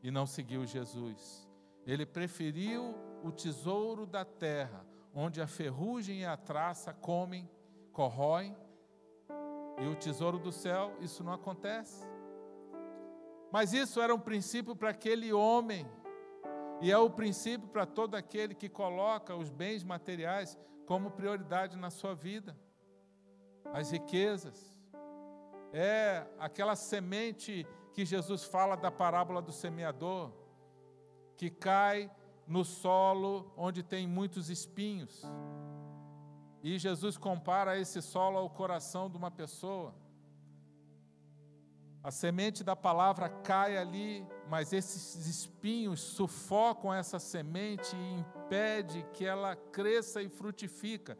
e 0.00 0.12
não 0.12 0.24
seguiu 0.24 0.64
Jesus. 0.64 1.50
Ele 1.84 2.06
preferiu 2.06 2.94
o 3.24 3.32
tesouro 3.32 4.06
da 4.06 4.24
terra, 4.24 4.86
onde 5.12 5.42
a 5.42 5.46
ferrugem 5.48 6.20
e 6.20 6.24
a 6.24 6.36
traça 6.36 6.94
comem, 6.94 7.50
corroem, 7.92 8.56
e 9.76 9.88
o 9.88 9.96
tesouro 9.96 10.38
do 10.38 10.52
céu, 10.52 10.96
isso 11.00 11.24
não 11.24 11.32
acontece. 11.32 12.08
Mas 13.50 13.72
isso 13.72 14.00
era 14.00 14.14
um 14.14 14.20
princípio 14.20 14.76
para 14.76 14.90
aquele 14.90 15.32
homem 15.32 15.84
e 16.80 16.92
é 16.92 16.96
o 16.96 17.10
princípio 17.10 17.66
para 17.66 17.86
todo 17.86 18.14
aquele 18.14 18.54
que 18.54 18.68
coloca 18.68 19.34
os 19.34 19.50
bens 19.50 19.82
materiais 19.82 20.56
como 20.86 21.10
prioridade 21.10 21.76
na 21.76 21.90
sua 21.90 22.14
vida. 22.14 22.56
As 23.72 23.90
riquezas. 23.90 24.78
É 25.72 26.24
aquela 26.38 26.76
semente 26.76 27.66
que 27.92 28.04
Jesus 28.04 28.44
fala 28.44 28.76
da 28.76 28.90
parábola 28.90 29.42
do 29.42 29.52
semeador, 29.52 30.32
que 31.36 31.50
cai 31.50 32.10
no 32.46 32.64
solo 32.64 33.52
onde 33.56 33.82
tem 33.82 34.06
muitos 34.06 34.50
espinhos. 34.50 35.22
E 36.62 36.78
Jesus 36.78 37.16
compara 37.16 37.78
esse 37.78 38.02
solo 38.02 38.38
ao 38.38 38.50
coração 38.50 39.08
de 39.08 39.16
uma 39.16 39.30
pessoa. 39.30 39.94
A 42.02 42.10
semente 42.10 42.64
da 42.64 42.74
palavra 42.74 43.28
cai 43.28 43.76
ali, 43.76 44.26
mas 44.48 44.72
esses 44.72 45.26
espinhos 45.26 46.00
sufocam 46.00 46.92
essa 46.92 47.18
semente 47.18 47.94
e 47.94 48.20
impede 48.20 49.06
que 49.12 49.24
ela 49.24 49.54
cresça 49.54 50.22
e 50.22 50.28
frutifica. 50.28 51.18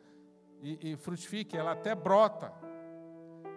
E, 0.63 0.93
e 0.93 0.97
frutifique, 0.97 1.57
ela 1.57 1.73
até 1.73 1.95
brota. 1.95 2.53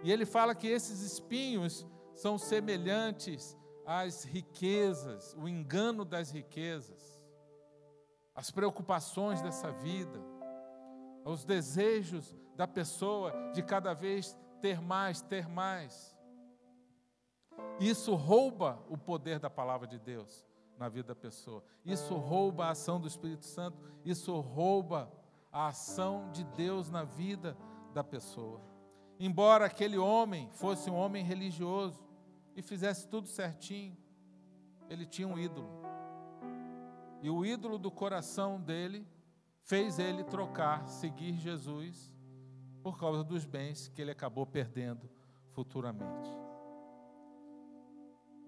E 0.03 0.11
ele 0.11 0.25
fala 0.25 0.53
que 0.53 0.67
esses 0.67 1.01
espinhos 1.01 1.87
são 2.15 2.37
semelhantes 2.37 3.57
às 3.85 4.23
riquezas, 4.23 5.35
o 5.37 5.47
engano 5.47 6.05
das 6.05 6.31
riquezas. 6.31 7.21
as 8.35 8.49
preocupações 8.49 9.43
dessa 9.43 9.71
vida, 9.71 10.19
os 11.23 11.45
desejos 11.45 12.35
da 12.55 12.67
pessoa 12.67 13.31
de 13.53 13.61
cada 13.61 13.93
vez 13.93 14.35
ter 14.59 14.81
mais, 14.81 15.21
ter 15.21 15.47
mais. 15.47 16.17
Isso 17.79 18.15
rouba 18.15 18.83
o 18.89 18.97
poder 18.97 19.39
da 19.39 19.49
palavra 19.49 19.87
de 19.87 19.99
Deus 19.99 20.43
na 20.77 20.89
vida 20.89 21.09
da 21.09 21.15
pessoa. 21.15 21.63
Isso 21.85 22.15
rouba 22.15 22.65
a 22.65 22.71
ação 22.71 22.99
do 22.99 23.07
Espírito 23.07 23.45
Santo, 23.45 23.77
isso 24.03 24.39
rouba 24.39 25.11
a 25.51 25.67
ação 25.67 26.31
de 26.31 26.43
Deus 26.43 26.89
na 26.89 27.03
vida 27.03 27.55
da 27.93 28.03
pessoa. 28.03 28.59
Embora 29.25 29.67
aquele 29.67 29.97
homem 29.97 30.49
fosse 30.51 30.89
um 30.89 30.95
homem 30.95 31.23
religioso 31.23 32.03
e 32.57 32.61
fizesse 32.61 33.07
tudo 33.07 33.25
certinho, 33.25 33.95
ele 34.89 35.05
tinha 35.05 35.25
um 35.25 35.39
ídolo. 35.39 35.69
E 37.21 37.29
o 37.29 37.45
ídolo 37.45 37.77
do 37.77 37.89
coração 37.89 38.59
dele 38.59 39.07
fez 39.61 39.97
ele 39.97 40.25
trocar, 40.25 40.85
seguir 40.89 41.37
Jesus, 41.37 42.11
por 42.81 42.99
causa 42.99 43.23
dos 43.23 43.45
bens 43.45 43.87
que 43.87 44.01
ele 44.01 44.11
acabou 44.11 44.45
perdendo 44.45 45.09
futuramente. 45.51 46.29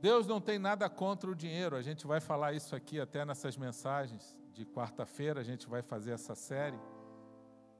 Deus 0.01 0.27
não 0.27 0.41
tem 0.41 0.59
nada 0.59 0.89
contra 0.89 1.31
o 1.31 1.35
dinheiro, 1.35 1.77
a 1.77 1.81
gente 1.81 2.05
vai 2.05 2.19
falar 2.19 2.51
isso 2.51 2.75
aqui 2.75 2.99
até 2.99 3.23
nessas 3.23 3.55
mensagens 3.55 4.35
de 4.51 4.65
quarta-feira, 4.65 5.39
a 5.39 5.43
gente 5.43 5.69
vai 5.69 5.81
fazer 5.81 6.11
essa 6.11 6.35
série. 6.35 6.77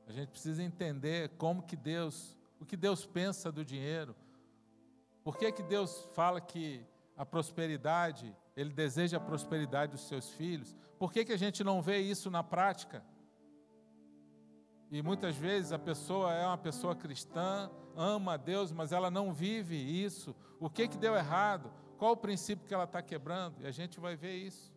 A 0.07 0.13
gente 0.13 0.29
precisa 0.29 0.63
entender 0.63 1.31
como 1.37 1.61
que 1.61 1.75
Deus, 1.75 2.37
o 2.65 2.67
que 2.67 2.75
Deus 2.75 3.05
pensa 3.05 3.51
do 3.51 3.63
dinheiro. 3.63 4.15
Por 5.23 5.37
que 5.37 5.51
que 5.51 5.61
Deus 5.61 6.09
fala 6.13 6.41
que 6.41 6.83
a 7.15 7.23
prosperidade, 7.23 8.35
ele 8.57 8.71
deseja 8.71 9.17
a 9.17 9.19
prosperidade 9.19 9.91
dos 9.91 10.07
seus 10.07 10.31
filhos? 10.31 10.75
Por 10.97 11.13
que 11.13 11.23
que 11.23 11.31
a 11.31 11.37
gente 11.37 11.63
não 11.63 11.79
vê 11.79 11.99
isso 11.99 12.31
na 12.31 12.43
prática? 12.43 13.05
E 14.89 14.99
muitas 15.03 15.35
vezes 15.35 15.71
a 15.71 15.77
pessoa 15.77 16.33
é 16.33 16.43
uma 16.43 16.57
pessoa 16.57 16.95
cristã, 16.95 17.69
ama 17.95 18.33
a 18.33 18.37
Deus, 18.37 18.71
mas 18.71 18.91
ela 18.91 19.11
não 19.11 19.31
vive 19.31 19.75
isso. 19.75 20.35
O 20.59 20.67
que 20.67 20.87
que 20.87 20.97
deu 20.97 21.15
errado? 21.15 21.71
Qual 21.99 22.13
o 22.13 22.17
princípio 22.17 22.65
que 22.65 22.73
ela 22.73 22.85
está 22.85 22.99
quebrando? 22.99 23.61
E 23.61 23.67
a 23.67 23.71
gente 23.71 23.99
vai 23.99 24.15
ver 24.15 24.33
isso. 24.37 24.73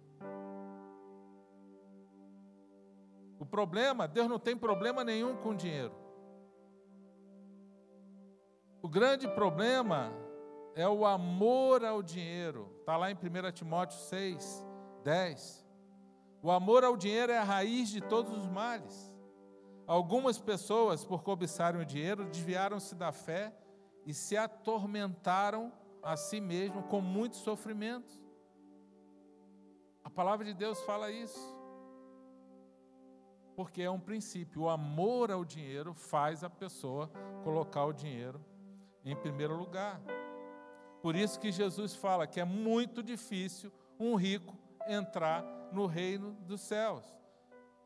O 3.39 3.47
problema, 3.47 4.07
Deus 4.07 4.29
não 4.29 4.39
tem 4.39 4.55
problema 4.55 5.03
nenhum 5.03 5.37
com 5.37 5.57
dinheiro. 5.57 6.08
O 8.81 8.89
grande 8.89 9.27
problema 9.27 10.13
é 10.77 10.89
o 10.89 11.05
amor 11.05 11.85
ao 11.85 12.01
dinheiro. 12.01 12.73
Está 12.79 12.97
lá 12.97 13.11
em 13.11 13.15
1 13.15 13.53
Timóteo 13.53 13.99
6, 13.99 14.65
10. 15.03 15.67
O 16.41 16.51
amor 16.51 16.85
ao 16.85 16.97
dinheiro 16.97 17.33
é 17.33 17.39
a 17.39 17.43
raiz 17.43 17.89
de 17.89 18.01
todos 18.01 18.33
os 18.33 18.47
males. 18.47 19.13
Algumas 19.85 20.39
pessoas, 20.39 21.05
por 21.05 21.25
cobiçarem 21.25 21.81
o 21.81 21.85
dinheiro, 21.85 22.27
desviaram-se 22.27 22.95
da 22.95 23.11
fé 23.11 23.53
e 24.07 24.15
se 24.15 24.37
atormentaram 24.37 25.73
a 26.01 26.17
si 26.17 26.41
mesmo 26.41 26.85
com 26.85 27.01
muitos 27.01 27.41
sofrimentos. 27.41 28.25
A 30.05 30.11
palavra 30.11 30.45
de 30.45 30.55
Deus 30.55 30.81
fala 30.83 31.11
isso. 31.11 31.59
Porque 33.57 33.83
é 33.83 33.91
um 33.91 33.99
princípio. 33.99 34.63
O 34.63 34.69
amor 34.69 35.33
ao 35.33 35.45
dinheiro 35.45 35.93
faz 35.93 36.45
a 36.45 36.51
pessoa 36.51 37.11
colocar 37.43 37.85
o 37.85 37.93
dinheiro 37.93 38.41
em 39.05 39.17
primeiro 39.17 39.57
lugar. 39.57 40.01
Por 41.01 41.15
isso 41.15 41.39
que 41.39 41.53
Jesus 41.53 41.95
fala 41.95 42.27
que 42.27 42.41
é 42.41 42.45
muito 42.45 43.03
difícil 43.03 43.73
um 43.99 44.15
rico 44.15 44.57
entrar 44.87 45.45
no 45.73 45.87
reino 45.87 46.33
dos 46.47 46.61
céus. 46.61 47.05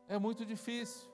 É 0.07 0.17
muito 0.17 0.45
difícil. 0.45 1.11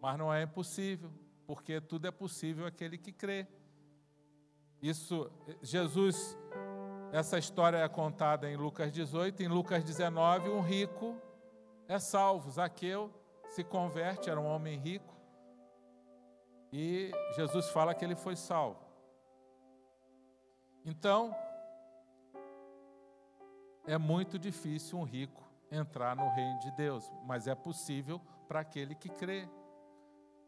Mas 0.00 0.18
não 0.18 0.32
é 0.32 0.42
impossível, 0.42 1.10
porque 1.46 1.80
tudo 1.80 2.06
é 2.06 2.10
possível 2.10 2.66
aquele 2.66 2.98
que 2.98 3.12
crê. 3.12 3.46
Isso, 4.82 5.30
Jesus, 5.62 6.36
essa 7.12 7.38
história 7.38 7.78
é 7.78 7.88
contada 7.88 8.50
em 8.50 8.56
Lucas 8.56 8.92
18, 8.92 9.42
em 9.42 9.48
Lucas 9.48 9.82
19, 9.82 10.50
um 10.50 10.60
rico 10.60 11.16
é 11.88 11.98
salvo. 11.98 12.50
Zaqueu 12.50 13.10
se 13.48 13.64
converte, 13.64 14.28
era 14.28 14.40
um 14.40 14.46
homem 14.46 14.78
rico, 14.78 15.15
e 16.78 17.10
Jesus 17.34 17.70
fala 17.70 17.94
que 17.94 18.04
ele 18.04 18.14
foi 18.14 18.36
salvo. 18.36 18.84
Então, 20.84 21.34
é 23.86 23.96
muito 23.96 24.38
difícil 24.38 24.98
um 24.98 25.02
rico 25.02 25.42
entrar 25.70 26.14
no 26.14 26.28
reino 26.28 26.58
de 26.58 26.70
Deus, 26.72 27.10
mas 27.24 27.46
é 27.46 27.54
possível 27.54 28.20
para 28.46 28.60
aquele 28.60 28.94
que 28.94 29.08
crê. 29.08 29.48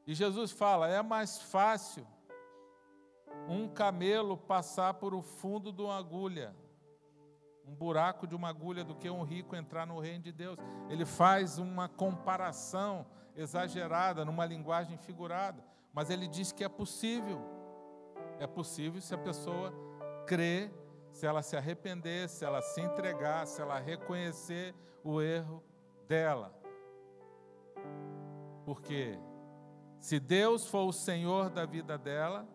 E 0.07 0.14
Jesus 0.14 0.51
fala: 0.51 0.87
é 0.87 1.01
mais 1.01 1.41
fácil 1.41 2.07
um 3.49 3.67
camelo 3.67 4.37
passar 4.37 4.93
por 4.95 5.14
o 5.14 5.23
fundo 5.23 5.73
de 5.73 5.81
uma 5.81 5.97
agulha, 5.97 6.55
um 7.64 7.75
buraco 7.75 8.27
de 8.27 8.35
uma 8.35 8.51
agulha, 8.51 8.85
do 8.85 8.95
que 8.95 9.09
um 9.09 9.23
rico 9.23 9.57
entrar 9.57 9.87
no 9.87 9.99
reino 9.99 10.25
de 10.25 10.33
Deus. 10.33 10.59
Ele 10.91 11.07
faz 11.07 11.57
uma 11.57 11.88
comparação 11.88 13.07
exagerada, 13.35 14.27
numa 14.27 14.45
linguagem 14.45 14.99
figurada, 14.99 15.64
mas 15.92 16.11
ele 16.11 16.27
diz 16.27 16.53
que 16.53 16.64
é 16.64 16.68
possível. 16.68 17.40
É 18.38 18.46
possível 18.46 19.01
se 19.01 19.14
a 19.14 19.18
pessoa 19.18 19.72
crer, 20.27 20.72
se 21.11 21.27
ela 21.27 21.42
se 21.42 21.57
arrepender, 21.57 22.29
se 22.29 22.44
ela 22.44 22.62
se 22.62 22.81
entregar, 22.81 23.46
se 23.46 23.61
ela 23.61 23.79
reconhecer 23.79 24.74
o 25.03 25.20
erro 25.20 25.62
dela. 26.07 26.55
Porque 28.64 29.18
se 29.98 30.20
Deus 30.20 30.66
for 30.66 30.87
o 30.87 30.92
Senhor 30.92 31.51
da 31.51 31.66
vida 31.66 31.98
dela, 31.98 32.46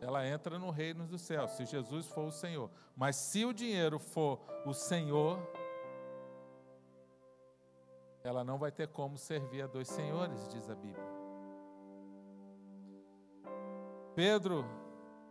ela 0.00 0.26
entra 0.26 0.58
no 0.58 0.70
reino 0.70 1.06
dos 1.06 1.22
céus, 1.22 1.52
se 1.52 1.64
Jesus 1.64 2.08
for 2.08 2.26
o 2.26 2.32
Senhor. 2.32 2.70
Mas 2.96 3.16
se 3.16 3.44
o 3.44 3.52
dinheiro 3.52 3.98
for 3.98 4.40
o 4.64 4.72
Senhor, 4.72 5.38
ela 8.22 8.44
não 8.44 8.58
vai 8.58 8.70
ter 8.70 8.88
como 8.88 9.18
servir 9.18 9.62
a 9.62 9.66
dois 9.66 9.88
senhores, 9.88 10.48
diz 10.48 10.68
a 10.70 10.74
Bíblia. 10.74 11.13
Pedro, 14.14 14.64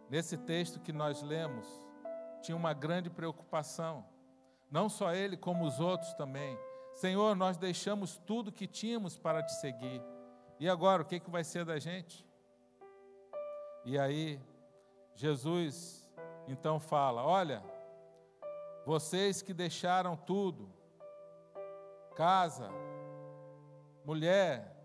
nesse 0.09 0.37
texto 0.37 0.79
que 0.79 0.91
nós 0.91 1.21
lemos, 1.21 1.67
tinha 2.41 2.55
uma 2.55 2.73
grande 2.73 3.09
preocupação. 3.09 4.05
Não 4.69 4.89
só 4.89 5.13
ele, 5.13 5.37
como 5.37 5.65
os 5.65 5.79
outros 5.79 6.13
também. 6.13 6.57
Senhor, 6.93 7.35
nós 7.35 7.57
deixamos 7.57 8.17
tudo 8.17 8.51
que 8.51 8.67
tínhamos 8.67 9.17
para 9.17 9.41
te 9.41 9.53
seguir. 9.53 10.01
E 10.59 10.69
agora, 10.69 11.01
o 11.01 11.05
que, 11.05 11.19
que 11.19 11.29
vai 11.29 11.43
ser 11.43 11.65
da 11.65 11.79
gente? 11.79 12.25
E 13.85 13.97
aí, 13.97 14.39
Jesus 15.15 16.03
então 16.47 16.79
fala: 16.79 17.23
Olha, 17.23 17.63
vocês 18.85 19.41
que 19.41 19.53
deixaram 19.53 20.15
tudo, 20.15 20.69
casa, 22.15 22.69
mulher, 24.03 24.75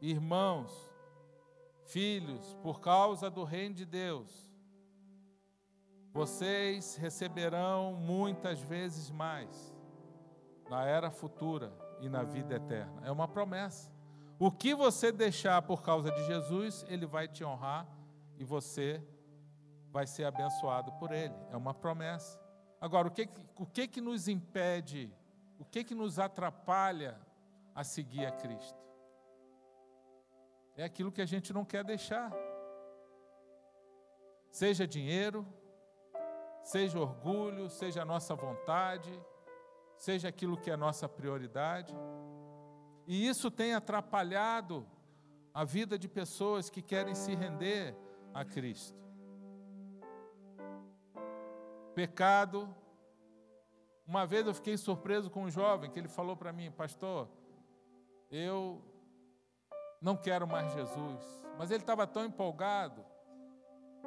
irmãos, 0.00 0.89
filhos, 1.92 2.56
por 2.62 2.80
causa 2.80 3.30
do 3.30 3.44
reino 3.44 3.74
de 3.74 3.84
Deus, 3.84 4.50
vocês 6.12 6.96
receberão 6.96 7.94
muitas 7.94 8.60
vezes 8.60 9.10
mais 9.10 9.74
na 10.68 10.84
era 10.84 11.10
futura 11.10 11.72
e 12.00 12.08
na 12.08 12.22
vida 12.22 12.54
eterna. 12.54 13.02
É 13.04 13.10
uma 13.10 13.28
promessa. 13.28 13.92
O 14.38 14.50
que 14.50 14.74
você 14.74 15.12
deixar 15.12 15.62
por 15.62 15.82
causa 15.82 16.10
de 16.10 16.24
Jesus, 16.24 16.84
Ele 16.88 17.06
vai 17.06 17.28
te 17.28 17.44
honrar 17.44 17.86
e 18.38 18.44
você 18.44 19.04
vai 19.90 20.06
ser 20.06 20.24
abençoado 20.24 20.92
por 20.92 21.12
Ele. 21.12 21.34
É 21.50 21.56
uma 21.56 21.74
promessa. 21.74 22.40
Agora, 22.80 23.08
o 23.08 23.10
que, 23.10 23.28
o 23.56 23.66
que, 23.66 23.86
que 23.86 24.00
nos 24.00 24.28
impede, 24.28 25.12
o 25.58 25.64
que, 25.64 25.84
que 25.84 25.94
nos 25.94 26.18
atrapalha 26.18 27.20
a 27.74 27.84
seguir 27.84 28.24
a 28.24 28.32
Cristo? 28.32 28.89
É 30.80 30.84
aquilo 30.84 31.12
que 31.16 31.22
a 31.22 31.26
gente 31.32 31.52
não 31.56 31.64
quer 31.72 31.84
deixar. 31.92 32.30
Seja 34.50 34.86
dinheiro, 34.96 35.40
seja 36.62 36.98
orgulho, 36.98 37.68
seja 37.80 38.02
a 38.02 38.04
nossa 38.12 38.34
vontade, 38.34 39.12
seja 40.06 40.28
aquilo 40.28 40.60
que 40.62 40.70
é 40.70 40.76
nossa 40.86 41.06
prioridade. 41.08 41.94
E 43.06 43.28
isso 43.32 43.50
tem 43.50 43.74
atrapalhado 43.74 44.86
a 45.52 45.64
vida 45.64 45.98
de 45.98 46.08
pessoas 46.08 46.70
que 46.70 46.82
querem 46.92 47.14
se 47.14 47.34
render 47.34 47.96
a 48.32 48.44
Cristo 48.44 49.00
pecado. 52.00 52.74
Uma 54.06 54.24
vez 54.26 54.46
eu 54.46 54.54
fiquei 54.54 54.76
surpreso 54.76 55.30
com 55.30 55.44
um 55.44 55.50
jovem 55.50 55.90
que 55.90 55.98
ele 55.98 56.08
falou 56.08 56.36
para 56.36 56.52
mim, 56.52 56.70
pastor, 56.70 57.28
eu 58.30 58.82
não 60.00 60.16
quero 60.16 60.46
mais 60.46 60.72
Jesus. 60.72 61.40
Mas 61.58 61.70
ele 61.70 61.82
estava 61.82 62.06
tão 62.06 62.24
empolgado, 62.24 63.04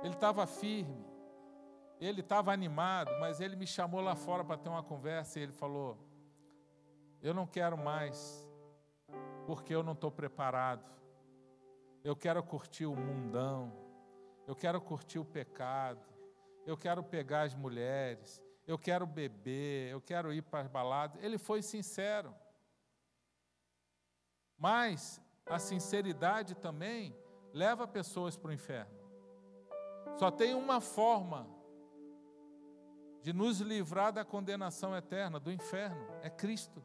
ele 0.03 0.15
estava 0.15 0.47
firme, 0.47 1.05
ele 1.99 2.21
estava 2.21 2.51
animado, 2.51 3.11
mas 3.19 3.39
ele 3.39 3.55
me 3.55 3.67
chamou 3.67 4.01
lá 4.01 4.15
fora 4.15 4.43
para 4.43 4.57
ter 4.57 4.69
uma 4.69 4.83
conversa 4.83 5.39
e 5.39 5.43
ele 5.43 5.51
falou: 5.51 5.97
Eu 7.21 7.33
não 7.33 7.45
quero 7.45 7.77
mais, 7.77 8.49
porque 9.45 9.73
eu 9.73 9.83
não 9.83 9.93
estou 9.93 10.11
preparado. 10.11 10.91
Eu 12.03 12.15
quero 12.15 12.43
curtir 12.43 12.85
o 12.85 12.95
mundão, 12.95 13.71
eu 14.45 14.55
quero 14.55 14.81
curtir 14.81 15.19
o 15.19 15.25
pecado, 15.25 16.01
eu 16.65 16.75
quero 16.75 17.01
pegar 17.03 17.43
as 17.43 17.53
mulheres, 17.53 18.41
eu 18.65 18.77
quero 18.77 19.05
beber, 19.05 19.91
eu 19.91 20.01
quero 20.01 20.33
ir 20.33 20.41
para 20.41 20.61
as 20.61 20.67
baladas. 20.67 21.23
Ele 21.23 21.37
foi 21.37 21.61
sincero. 21.61 22.35
Mas 24.57 25.21
a 25.45 25.59
sinceridade 25.59 26.55
também 26.55 27.15
leva 27.53 27.87
pessoas 27.87 28.35
para 28.35 28.49
o 28.49 28.53
inferno. 28.53 28.91
Só 30.15 30.31
tem 30.31 30.53
uma 30.53 30.79
forma 30.79 31.47
de 33.21 33.31
nos 33.31 33.61
livrar 33.61 34.11
da 34.11 34.25
condenação 34.25 34.95
eterna, 34.95 35.39
do 35.39 35.51
inferno, 35.51 36.05
é 36.21 36.29
Cristo. 36.29 36.83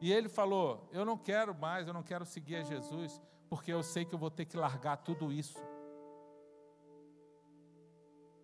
E 0.00 0.12
ele 0.12 0.28
falou: 0.28 0.88
Eu 0.92 1.04
não 1.04 1.16
quero 1.16 1.54
mais, 1.54 1.86
eu 1.86 1.94
não 1.94 2.02
quero 2.02 2.24
seguir 2.24 2.56
a 2.56 2.62
Jesus, 2.62 3.20
porque 3.48 3.72
eu 3.72 3.82
sei 3.82 4.04
que 4.04 4.14
eu 4.14 4.18
vou 4.18 4.30
ter 4.30 4.44
que 4.44 4.56
largar 4.56 4.98
tudo 4.98 5.32
isso. 5.32 5.58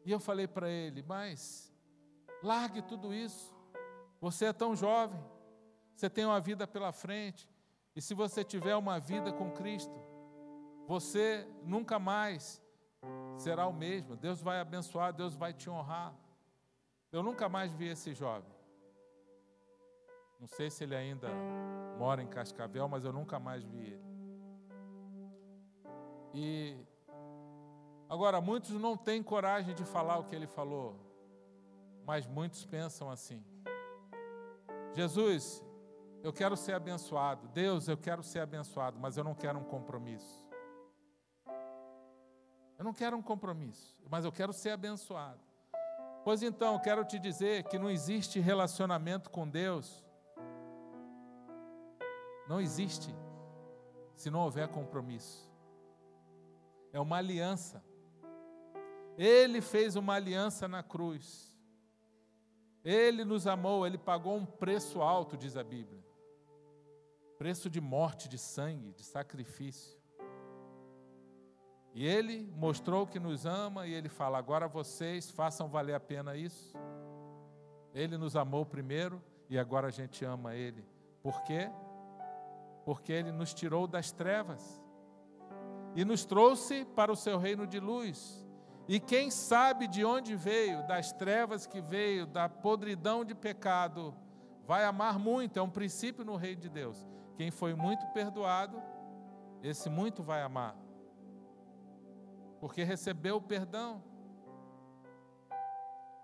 E 0.05 0.11
eu 0.11 0.21
falei 0.21 0.47
para 0.47 0.69
ele: 0.69 1.03
Mas 1.03 1.73
largue 2.43 2.83
tudo 2.83 3.13
isso. 3.13 3.57
Você 4.21 4.47
é 4.47 4.53
tão 4.53 4.75
jovem, 4.75 5.25
você 5.95 6.11
tem 6.11 6.25
uma 6.25 6.41
vida 6.41 6.67
pela 6.67 6.91
frente, 6.91 7.49
e 7.99 8.01
se 8.01 8.15
você 8.15 8.45
tiver 8.45 8.77
uma 8.77 9.01
vida 9.01 9.33
com 9.33 9.51
Cristo, 9.51 9.93
você 10.87 11.45
nunca 11.65 11.99
mais 11.99 12.63
será 13.37 13.67
o 13.67 13.73
mesmo. 13.73 14.15
Deus 14.15 14.41
vai 14.41 14.61
abençoar, 14.61 15.13
Deus 15.13 15.35
vai 15.35 15.53
te 15.53 15.69
honrar. 15.69 16.15
Eu 17.11 17.25
nunca 17.25 17.49
mais 17.49 17.73
vi 17.73 17.89
esse 17.89 18.15
jovem. 18.15 18.55
Não 20.39 20.47
sei 20.47 20.71
se 20.71 20.85
ele 20.85 20.95
ainda 20.95 21.29
mora 21.99 22.23
em 22.23 22.29
Cascavel, 22.29 22.87
mas 22.87 23.05
eu 23.05 23.13
nunca 23.13 23.41
mais 23.41 23.65
vi 23.65 23.81
ele. 23.81 24.09
E 26.33 26.77
agora 28.09 28.41
muitos 28.41 28.71
não 28.71 28.97
têm 28.97 29.25
coragem 29.25 29.75
de 29.75 29.85
falar 29.85 30.19
o 30.19 30.25
que 30.25 30.37
ele 30.37 30.47
falou, 30.47 30.95
mas 32.07 32.29
muitos 32.29 32.65
pensam 32.65 33.11
assim: 33.11 33.45
Jesus, 34.95 35.65
eu 36.23 36.33
quero 36.33 36.57
ser 36.57 36.73
abençoado. 36.73 37.49
Deus, 37.49 37.89
eu 37.89 37.97
quero 37.97 38.23
ser 38.23 38.41
abençoado, 38.41 38.99
mas 38.99 39.17
eu 39.17 39.25
não 39.25 39.35
quero 39.35 39.59
um 39.59 39.65
compromisso. 39.65 40.47
Eu 42.79 42.85
não 42.85 42.93
quero 42.93 43.17
um 43.17 43.23
compromisso, 43.23 44.01
mas 44.09 44.25
eu 44.25 44.33
quero 44.33 44.53
ser 44.53 44.71
abençoado. 44.71 45.41
Pois 46.25 46.43
então, 46.43 46.79
quero 46.79 47.05
te 47.05 47.19
dizer 47.19 47.65
que 47.65 47.79
não 47.79 47.91
existe 47.91 48.39
relacionamento 48.39 49.31
com 49.31 49.49
Deus. 49.49 50.05
Não 52.49 52.61
existe 52.61 53.15
se 54.15 54.31
não 54.31 54.41
houver 54.41 54.69
compromisso. 54.69 55.51
É 56.93 57.01
uma 57.01 57.17
aliança. 57.17 57.83
Ele 59.17 59.61
fez 59.61 59.97
uma 59.97 60.15
aliança 60.15 60.69
na 60.69 60.83
cruz. 60.83 61.57
Ele 62.85 63.25
nos 63.25 63.47
amou, 63.47 63.87
ele 63.87 63.99
pagou 63.99 64.37
um 64.37 64.47
preço 64.47 65.03
alto, 65.03 65.37
diz 65.37 65.57
a 65.57 65.65
Bíblia. 65.65 66.08
Preço 67.39 67.71
de 67.71 67.81
morte, 67.81 68.29
de 68.29 68.37
sangue, 68.37 68.93
de 68.93 69.05
sacrifício. 69.05 69.97
E 71.95 72.05
ele 72.05 72.53
mostrou 72.57 73.07
que 73.07 73.21
nos 73.21 73.47
ama 73.47 73.87
e 73.87 73.95
ele 73.95 74.09
fala: 74.09 74.39
agora 74.39 74.67
vocês 74.67 75.31
façam 75.31 75.69
valer 75.69 75.95
a 75.95 76.01
pena 76.01 76.37
isso. 76.37 76.77
Ele 77.95 78.19
nos 78.19 78.35
amou 78.35 78.67
primeiro 78.67 79.23
e 79.49 79.59
agora 79.59 79.87
a 79.87 79.91
gente 79.91 80.25
ama 80.25 80.55
ele. 80.55 80.85
Por 81.23 81.43
quê? 81.43 81.71
Porque 82.85 83.13
ele 83.13 83.31
nos 83.31 83.55
tirou 83.55 83.87
das 83.87 84.11
trevas 84.11 84.83
e 85.95 86.05
nos 86.05 86.25
trouxe 86.25 86.85
para 86.85 87.13
o 87.13 87.17
seu 87.17 87.39
reino 87.39 87.67
de 87.67 87.79
luz. 87.79 88.45
E 88.89 88.99
quem 88.99 89.31
sabe 89.31 89.87
de 89.87 90.05
onde 90.05 90.35
veio, 90.35 90.87
das 90.87 91.13
trevas 91.13 91.67
que 91.67 91.81
veio, 91.81 92.27
da 92.27 92.49
podridão 92.49 93.25
de 93.25 93.35
pecado, 93.35 94.15
vai 94.65 94.85
amar 94.85 95.19
muito, 95.19 95.59
é 95.59 95.63
um 95.63 95.71
princípio 95.71 96.25
no 96.25 96.37
reino 96.37 96.63
de 96.63 96.69
Deus. 96.69 97.07
Quem 97.39 97.51
foi 97.51 97.75
muito 97.75 98.07
perdoado, 98.09 98.83
esse 99.63 99.89
muito 99.89 100.23
vai 100.23 100.43
amar 100.43 100.77
porque 102.61 102.83
recebeu 102.83 103.37
o 103.37 103.43
perdão. 103.43 104.03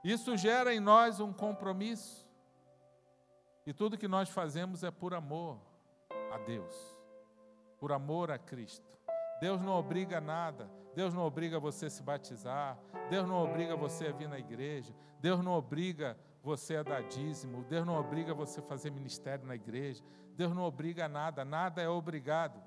Isso 0.02 0.36
gera 0.36 0.74
em 0.74 0.80
nós 0.80 1.20
um 1.20 1.32
compromisso. 1.32 2.28
E 3.66 3.72
tudo 3.72 3.96
que 3.96 4.08
nós 4.08 4.28
fazemos 4.28 4.84
é 4.84 4.90
por 4.90 5.14
amor 5.14 5.58
a 6.32 6.38
Deus, 6.38 6.74
por 7.78 7.92
amor 7.92 8.30
a 8.30 8.38
Cristo. 8.38 8.86
Deus 9.40 9.62
não 9.62 9.72
obriga 9.72 10.20
nada, 10.20 10.70
Deus 10.94 11.14
não 11.14 11.22
obriga 11.24 11.58
você 11.58 11.86
a 11.86 11.90
se 11.90 12.02
batizar, 12.02 12.78
Deus 13.08 13.26
não 13.26 13.42
obriga 13.42 13.74
você 13.74 14.08
a 14.08 14.12
vir 14.12 14.28
na 14.28 14.38
igreja, 14.38 14.94
Deus 15.18 15.42
não 15.42 15.52
obriga 15.52 16.18
você 16.44 16.76
a 16.76 16.82
dar 16.82 17.02
dízimo, 17.02 17.64
Deus 17.64 17.86
não 17.86 17.98
obriga 17.98 18.34
você 18.34 18.60
a 18.60 18.62
fazer 18.62 18.90
ministério 18.90 19.46
na 19.46 19.54
igreja, 19.54 20.04
Deus 20.36 20.54
não 20.54 20.62
obriga 20.64 21.08
nada, 21.08 21.42
nada 21.42 21.80
é 21.80 21.88
obrigado. 21.88 22.62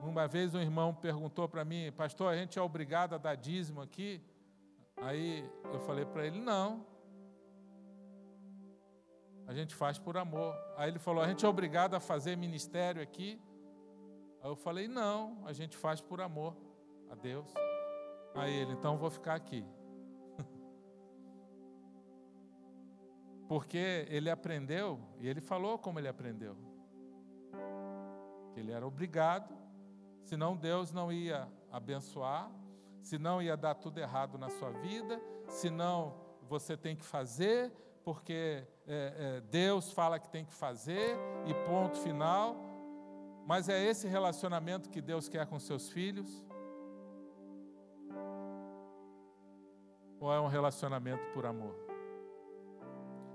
Uma 0.00 0.28
vez 0.28 0.54
um 0.54 0.60
irmão 0.60 0.94
perguntou 0.94 1.48
para 1.48 1.64
mim, 1.64 1.90
pastor, 1.90 2.32
a 2.32 2.36
gente 2.36 2.56
é 2.56 2.62
obrigado 2.62 3.14
a 3.14 3.18
dar 3.18 3.34
dízimo 3.34 3.82
aqui? 3.82 4.22
Aí 4.98 5.44
eu 5.72 5.80
falei 5.80 6.04
para 6.04 6.24
ele, 6.24 6.38
não. 6.38 6.86
A 9.48 9.52
gente 9.52 9.74
faz 9.74 9.98
por 9.98 10.16
amor. 10.16 10.54
Aí 10.76 10.88
ele 10.88 11.00
falou, 11.00 11.22
a 11.22 11.26
gente 11.26 11.44
é 11.44 11.48
obrigado 11.48 11.94
a 11.94 12.00
fazer 12.00 12.36
ministério 12.36 13.02
aqui? 13.02 13.40
Aí 14.40 14.48
eu 14.48 14.56
falei, 14.56 14.86
não, 14.86 15.42
a 15.44 15.52
gente 15.52 15.76
faz 15.76 16.00
por 16.00 16.20
amor 16.20 16.56
a 17.10 17.16
Deus. 17.16 17.52
Aí 18.36 18.54
ele, 18.54 18.72
então 18.72 18.96
vou 18.96 19.10
ficar 19.10 19.34
aqui. 19.34 19.66
Porque 23.48 24.06
ele 24.08 24.28
aprendeu, 24.28 25.00
e 25.20 25.28
ele 25.28 25.40
falou 25.40 25.78
como 25.78 25.98
ele 25.98 26.08
aprendeu. 26.08 26.56
Que 28.52 28.60
ele 28.60 28.72
era 28.72 28.86
obrigado 28.86 29.66
senão 30.26 30.56
Deus 30.56 30.92
não 30.92 31.12
ia 31.12 31.48
abençoar, 31.70 32.50
senão 33.00 33.40
ia 33.40 33.56
dar 33.56 33.74
tudo 33.74 33.98
errado 33.98 34.36
na 34.36 34.50
sua 34.50 34.70
vida, 34.70 35.20
senão 35.48 36.14
você 36.48 36.76
tem 36.76 36.96
que 36.96 37.04
fazer, 37.04 37.72
porque 38.04 38.66
é, 38.86 39.36
é, 39.36 39.40
Deus 39.42 39.92
fala 39.92 40.18
que 40.18 40.28
tem 40.28 40.44
que 40.44 40.52
fazer, 40.52 41.16
e 41.46 41.54
ponto 41.66 41.96
final. 41.98 42.56
Mas 43.46 43.68
é 43.68 43.80
esse 43.80 44.08
relacionamento 44.08 44.90
que 44.90 45.00
Deus 45.00 45.28
quer 45.28 45.46
com 45.46 45.58
seus 45.60 45.88
filhos? 45.88 46.44
Ou 50.18 50.32
é 50.32 50.40
um 50.40 50.48
relacionamento 50.48 51.24
por 51.32 51.46
amor? 51.46 51.85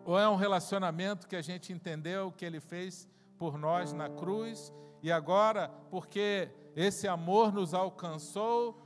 Ou 0.05 0.17
é 0.17 0.27
um 0.27 0.35
relacionamento 0.35 1.27
que 1.27 1.35
a 1.35 1.41
gente 1.41 1.71
entendeu 1.71 2.27
o 2.27 2.31
que 2.31 2.45
Ele 2.45 2.59
fez 2.59 3.07
por 3.37 3.57
nós 3.57 3.93
na 3.93 4.09
cruz, 4.09 4.73
e 5.01 5.11
agora, 5.11 5.69
porque 5.89 6.49
esse 6.75 7.07
amor 7.07 7.51
nos 7.51 7.73
alcançou, 7.73 8.79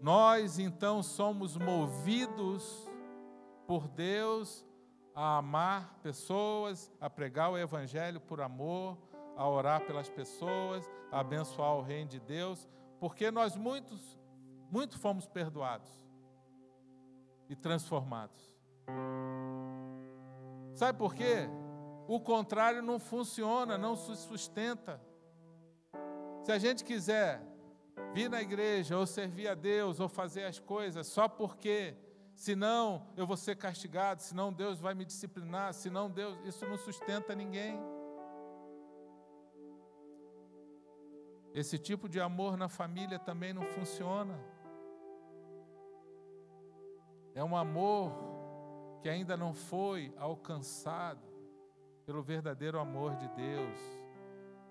nós 0.00 0.58
então 0.58 1.02
somos 1.02 1.56
movidos 1.56 2.88
por 3.66 3.88
Deus 3.88 4.64
a 5.14 5.38
amar 5.38 5.98
pessoas, 6.02 6.90
a 7.00 7.10
pregar 7.10 7.50
o 7.50 7.58
Evangelho 7.58 8.20
por 8.20 8.40
amor, 8.40 8.96
a 9.36 9.48
orar 9.48 9.84
pelas 9.84 10.08
pessoas, 10.08 10.88
a 11.10 11.20
abençoar 11.20 11.74
o 11.74 11.82
reino 11.82 12.08
de 12.08 12.20
Deus, 12.20 12.68
porque 12.98 13.30
nós 13.30 13.56
muitos, 13.56 14.18
muito 14.70 14.98
fomos 14.98 15.26
perdoados 15.26 15.90
e 17.48 17.56
transformados. 17.56 18.54
Sabe 20.80 20.96
por 20.96 21.14
quê? 21.14 21.46
O 22.08 22.18
contrário 22.18 22.80
não 22.80 22.98
funciona, 22.98 23.76
não 23.76 23.94
se 23.94 24.16
sustenta. 24.16 24.98
Se 26.42 26.50
a 26.50 26.58
gente 26.58 26.82
quiser 26.82 27.42
vir 28.14 28.30
na 28.30 28.40
igreja 28.40 28.96
ou 28.96 29.06
servir 29.06 29.46
a 29.48 29.54
Deus 29.54 30.00
ou 30.00 30.08
fazer 30.08 30.44
as 30.44 30.58
coisas 30.58 31.06
só 31.06 31.28
porque 31.28 31.94
senão 32.34 33.06
eu 33.14 33.26
vou 33.26 33.36
ser 33.36 33.56
castigado, 33.56 34.22
senão 34.22 34.50
Deus 34.50 34.80
vai 34.80 34.94
me 34.94 35.04
disciplinar, 35.04 35.74
senão 35.74 36.10
Deus, 36.10 36.38
isso 36.46 36.66
não 36.66 36.78
sustenta 36.78 37.34
ninguém. 37.34 37.78
Esse 41.52 41.78
tipo 41.78 42.08
de 42.08 42.18
amor 42.18 42.56
na 42.56 42.70
família 42.70 43.18
também 43.18 43.52
não 43.52 43.66
funciona. 43.66 44.42
É 47.34 47.44
um 47.44 47.54
amor 47.54 48.29
que 49.00 49.08
ainda 49.08 49.36
não 49.36 49.54
foi 49.54 50.12
alcançado 50.16 51.26
pelo 52.04 52.22
verdadeiro 52.22 52.78
amor 52.78 53.16
de 53.16 53.28
Deus. 53.28 53.78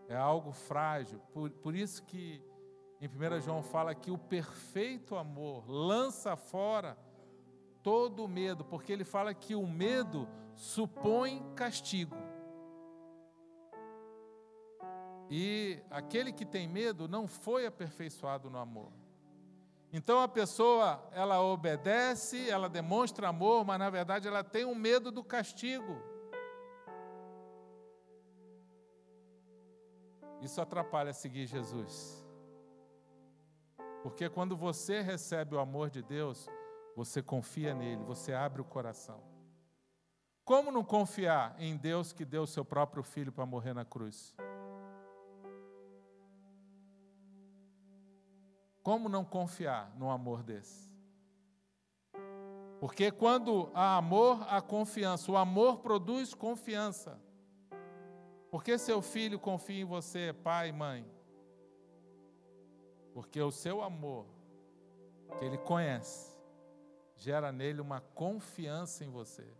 É 0.07 0.15
algo 0.15 0.51
frágil. 0.51 1.19
Por, 1.33 1.49
por 1.51 1.75
isso 1.75 2.03
que 2.03 2.43
em 3.01 3.07
1 3.07 3.41
João 3.41 3.63
fala 3.63 3.95
que 3.95 4.11
o 4.11 4.17
perfeito 4.17 5.15
amor 5.15 5.69
lança 5.69 6.35
fora 6.35 6.97
todo 7.81 8.25
o 8.25 8.27
medo, 8.27 8.65
porque 8.65 8.91
ele 8.91 9.05
fala 9.05 9.33
que 9.33 9.55
o 9.55 9.65
medo 9.65 10.27
supõe 10.53 11.43
castigo. 11.55 12.15
E 15.29 15.79
aquele 15.89 16.33
que 16.33 16.45
tem 16.45 16.67
medo 16.67 17.07
não 17.07 17.27
foi 17.27 17.65
aperfeiçoado 17.65 18.49
no 18.49 18.57
amor. 18.57 18.91
Então 19.91 20.21
a 20.21 20.27
pessoa, 20.27 21.03
ela 21.11 21.41
obedece, 21.41 22.49
ela 22.49 22.69
demonstra 22.69 23.29
amor, 23.29 23.65
mas 23.65 23.79
na 23.79 23.89
verdade 23.89 24.27
ela 24.27 24.43
tem 24.43 24.63
um 24.65 24.75
medo 24.75 25.11
do 25.11 25.23
castigo. 25.23 25.97
Isso 30.41 30.61
atrapalha 30.61 31.11
seguir 31.11 31.47
Jesus. 31.47 32.25
Porque 34.03 34.29
quando 34.29 34.55
você 34.55 35.01
recebe 35.01 35.55
o 35.55 35.59
amor 35.59 35.89
de 35.89 36.01
Deus, 36.01 36.47
você 36.95 37.21
confia 37.21 37.73
nele, 37.73 38.03
você 38.03 38.33
abre 38.33 38.61
o 38.61 38.65
coração. 38.65 39.21
Como 40.45 40.71
não 40.71 40.83
confiar 40.83 41.55
em 41.59 41.75
Deus 41.75 42.13
que 42.13 42.25
deu 42.25 42.43
o 42.43 42.47
seu 42.47 42.63
próprio 42.63 43.03
filho 43.03 43.31
para 43.31 43.45
morrer 43.45 43.73
na 43.73 43.85
cruz? 43.85 44.35
Como 48.89 49.07
não 49.07 49.23
confiar 49.23 49.95
num 49.99 50.09
amor 50.09 50.41
desse? 50.41 50.91
Porque 52.79 53.11
quando 53.11 53.69
há 53.71 53.97
amor, 53.97 54.43
há 54.49 54.59
confiança. 54.63 55.31
O 55.31 55.37
amor 55.37 55.77
produz 55.77 56.33
confiança. 56.33 57.21
Porque 58.49 58.79
seu 58.79 58.99
filho 58.99 59.37
confia 59.37 59.81
em 59.81 59.85
você, 59.85 60.33
pai 60.33 60.71
mãe? 60.71 61.05
Porque 63.13 63.39
o 63.39 63.51
seu 63.51 63.83
amor, 63.83 64.25
que 65.37 65.45
ele 65.45 65.59
conhece, 65.59 66.35
gera 67.15 67.51
nele 67.51 67.81
uma 67.81 68.01
confiança 68.01 69.05
em 69.05 69.09
você. 69.11 69.53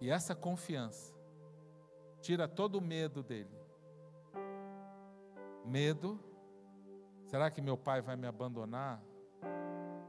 E 0.00 0.10
essa 0.10 0.34
confiança 0.34 1.14
tira 2.20 2.48
todo 2.48 2.78
o 2.78 2.82
medo 2.82 3.22
dele. 3.22 3.56
Medo 5.64 6.33
Será 7.24 7.50
que 7.50 7.60
meu 7.60 7.76
pai 7.76 8.00
vai 8.00 8.16
me 8.16 8.26
abandonar? 8.26 9.02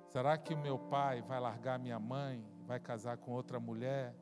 Será 0.08 0.38
que 0.38 0.56
meu 0.56 0.78
pai 0.78 1.22
vai 1.22 1.40
largar 1.40 1.80
minha 1.80 2.00
mãe, 2.00 2.46
vai 2.66 2.80
casar 2.80 3.18
com 3.18 3.32
outra 3.32 3.60
mulher 3.60 4.16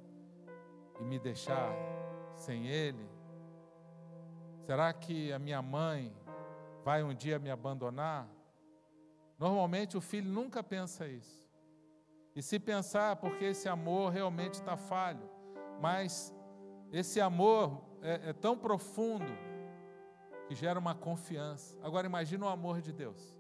e 0.99 1.03
me 1.03 1.19
deixar 1.19 1.71
sem 2.36 2.67
ele? 2.67 3.08
Será 4.62 4.93
que 4.93 5.32
a 5.34 5.39
minha 5.39 5.62
mãe 5.62 6.15
vai 6.84 7.03
um 7.03 7.13
dia 7.13 7.38
me 7.38 7.51
abandonar? 7.51 8.27
Normalmente 9.38 9.97
o 9.97 10.01
filho 10.01 10.32
nunca 10.32 10.63
pensa 10.63 11.08
isso. 11.08 11.43
E 12.36 12.41
se 12.41 12.60
pensar, 12.60 13.17
porque 13.17 13.45
esse 13.45 13.67
amor 13.67 14.12
realmente 14.12 14.56
está 14.56 14.77
falho, 14.77 15.29
mas 15.82 16.34
esse 16.91 17.19
amor 17.19 17.84
é, 18.01 18.29
é 18.29 18.34
tão 18.34 18.58
profundo 18.58 19.32
que 20.47 20.56
gera 20.56 20.79
uma 20.79 20.95
confiança. 20.95 21.77
Agora 21.82 22.08
imagine 22.08 22.43
o 22.43 22.47
amor 22.47 22.82
de 22.82 22.91
Deus. 22.91 23.39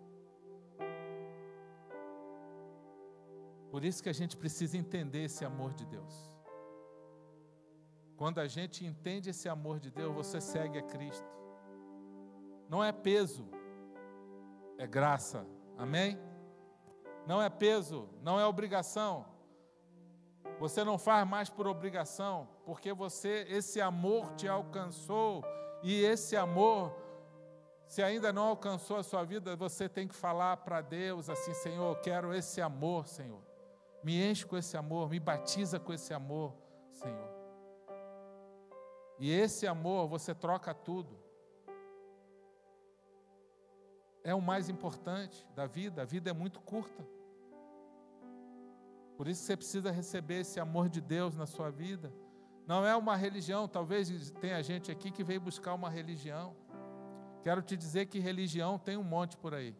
Por 3.71 3.83
isso 3.83 4.03
que 4.03 4.09
a 4.09 4.13
gente 4.13 4.37
precisa 4.37 4.77
entender 4.77 5.23
esse 5.23 5.43
amor 5.43 5.73
de 5.73 5.85
Deus. 5.85 6.33
Quando 8.15 8.39
a 8.39 8.47
gente 8.47 8.85
entende 8.85 9.31
esse 9.31 9.49
amor 9.49 9.79
de 9.79 9.89
Deus, 9.89 10.13
você 10.13 10.39
segue 10.39 10.77
a 10.77 10.83
Cristo. 10.83 11.27
Não 12.69 12.83
é 12.83 12.91
peso, 12.91 13.47
é 14.77 14.85
graça. 14.85 15.45
Amém? 15.77 16.19
Não 17.25 17.41
é 17.41 17.49
peso, 17.49 18.07
não 18.21 18.39
é 18.39 18.45
obrigação. 18.45 19.25
Você 20.59 20.83
não 20.83 20.97
faz 20.97 21.27
mais 21.27 21.49
por 21.49 21.67
obrigação, 21.67 22.47
porque 22.65 22.93
você 22.93 23.45
esse 23.49 23.81
amor 23.81 24.33
te 24.35 24.47
alcançou 24.47 25.43
e 25.83 26.01
esse 26.05 26.37
amor, 26.37 26.95
se 27.85 28.01
ainda 28.01 28.31
não 28.31 28.43
alcançou 28.43 28.95
a 28.95 29.03
sua 29.03 29.25
vida, 29.25 29.53
você 29.55 29.89
tem 29.89 30.07
que 30.07 30.15
falar 30.15 30.57
para 30.57 30.79
Deus 30.79 31.29
assim: 31.29 31.53
Senhor, 31.53 31.95
eu 31.95 32.01
quero 32.01 32.33
esse 32.33 32.61
amor, 32.61 33.05
Senhor. 33.05 33.41
Me 34.01 34.23
enche 34.25 34.45
com 34.45 34.57
esse 34.57 34.77
amor, 34.77 35.09
me 35.09 35.19
batiza 35.19 35.79
com 35.79 35.93
esse 35.93 36.13
amor, 36.13 36.53
Senhor. 36.89 37.29
E 39.19 39.29
esse 39.29 39.67
amor, 39.67 40.07
você 40.07 40.33
troca 40.33 40.73
tudo. 40.73 41.19
É 44.23 44.33
o 44.33 44.41
mais 44.41 44.69
importante 44.69 45.45
da 45.53 45.67
vida, 45.67 46.01
a 46.01 46.05
vida 46.05 46.29
é 46.29 46.33
muito 46.33 46.61
curta. 46.61 47.05
Por 49.17 49.27
isso 49.27 49.43
você 49.43 49.57
precisa 49.57 49.91
receber 49.91 50.39
esse 50.39 50.59
amor 50.59 50.87
de 50.87 51.01
Deus 51.01 51.35
na 51.35 51.45
sua 51.45 51.69
vida. 51.69 52.11
Não 52.65 52.85
é 52.85 52.95
uma 52.95 53.15
religião, 53.15 53.67
talvez 53.67 54.31
tenha 54.39 54.61
gente 54.63 54.91
aqui 54.91 55.11
que 55.11 55.23
veio 55.23 55.41
buscar 55.41 55.73
uma 55.73 55.89
religião. 55.89 56.55
Quero 57.43 57.61
te 57.61 57.75
dizer 57.75 58.05
que 58.05 58.19
religião 58.19 58.79
tem 58.79 58.95
um 58.95 59.03
monte 59.03 59.35
por 59.35 59.53
aí. 59.53 59.75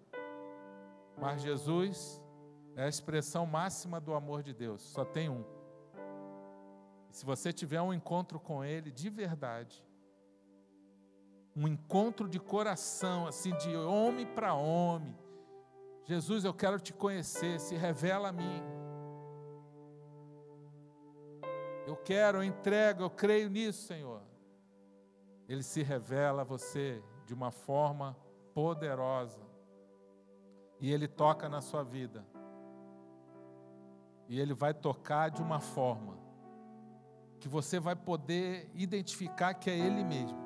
Mas 1.18 1.42
Jesus 1.42 2.22
é 2.76 2.84
a 2.84 2.90
expressão 2.90 3.46
máxima 3.46 4.02
do 4.02 4.14
amor 4.14 4.44
de 4.44 4.54
Deus, 4.54 4.82
só 4.82 5.06
tem 5.06 5.30
um. 5.30 5.46
Se 7.10 7.26
você 7.26 7.54
tiver 7.54 7.82
um 7.82 7.94
encontro 7.94 8.40
com 8.40 8.64
Ele 8.66 8.92
de 8.92 9.10
verdade, 9.10 9.86
um 11.56 11.68
encontro 11.68 12.28
de 12.28 12.40
coração, 12.40 13.28
assim, 13.28 13.56
de 13.58 13.76
homem 13.76 14.26
para 14.26 14.56
homem, 14.56 15.16
Jesus, 16.06 16.44
eu 16.44 16.54
quero 16.54 16.80
te 16.80 16.92
conhecer, 16.92 17.60
se 17.60 17.76
revela 17.76 18.30
a 18.30 18.32
mim. 18.32 18.83
Eu 21.86 21.96
quero, 21.98 22.40
eu 22.40 22.44
entrego, 22.44 23.04
eu 23.04 23.10
creio 23.10 23.50
nisso, 23.50 23.88
Senhor. 23.88 24.22
Ele 25.48 25.64
se 25.64 25.84
revela 25.84 26.42
a 26.42 26.46
você 26.46 27.04
de 27.26 27.34
uma 27.34 27.52
forma 27.52 28.16
poderosa. 28.54 29.42
E 30.80 30.92
ele 30.92 31.08
toca 31.08 31.50
na 31.50 31.62
sua 31.62 31.84
vida. 31.84 32.26
E 34.28 34.40
ele 34.40 34.54
vai 34.54 34.74
tocar 34.74 35.30
de 35.30 35.42
uma 35.42 35.60
forma 35.60 36.18
que 37.40 37.48
você 37.50 37.80
vai 37.80 37.96
poder 37.96 38.72
identificar 38.74 39.54
que 39.54 39.70
é 39.70 39.78
ele 39.78 40.04
mesmo. 40.04 40.42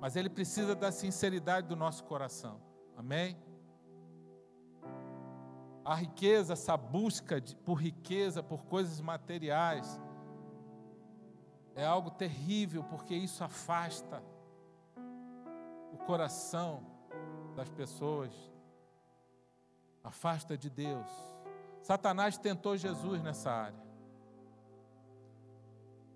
Mas 0.00 0.14
ele 0.14 0.28
precisa 0.28 0.76
da 0.76 0.92
sinceridade 0.92 1.66
do 1.66 1.74
nosso 1.74 2.04
coração. 2.04 2.60
Amém? 2.96 3.36
A 5.86 5.94
riqueza, 5.94 6.54
essa 6.54 6.76
busca 6.76 7.40
de, 7.40 7.54
por 7.54 7.74
riqueza, 7.74 8.42
por 8.42 8.64
coisas 8.64 9.00
materiais, 9.00 10.00
é 11.76 11.86
algo 11.86 12.10
terrível, 12.10 12.82
porque 12.82 13.14
isso 13.14 13.44
afasta 13.44 14.20
o 15.92 15.96
coração 15.98 16.84
das 17.54 17.70
pessoas, 17.70 18.32
afasta 20.02 20.58
de 20.58 20.68
Deus. 20.68 21.08
Satanás 21.82 22.36
tentou 22.36 22.76
Jesus 22.76 23.22
nessa 23.22 23.52
área. 23.52 23.86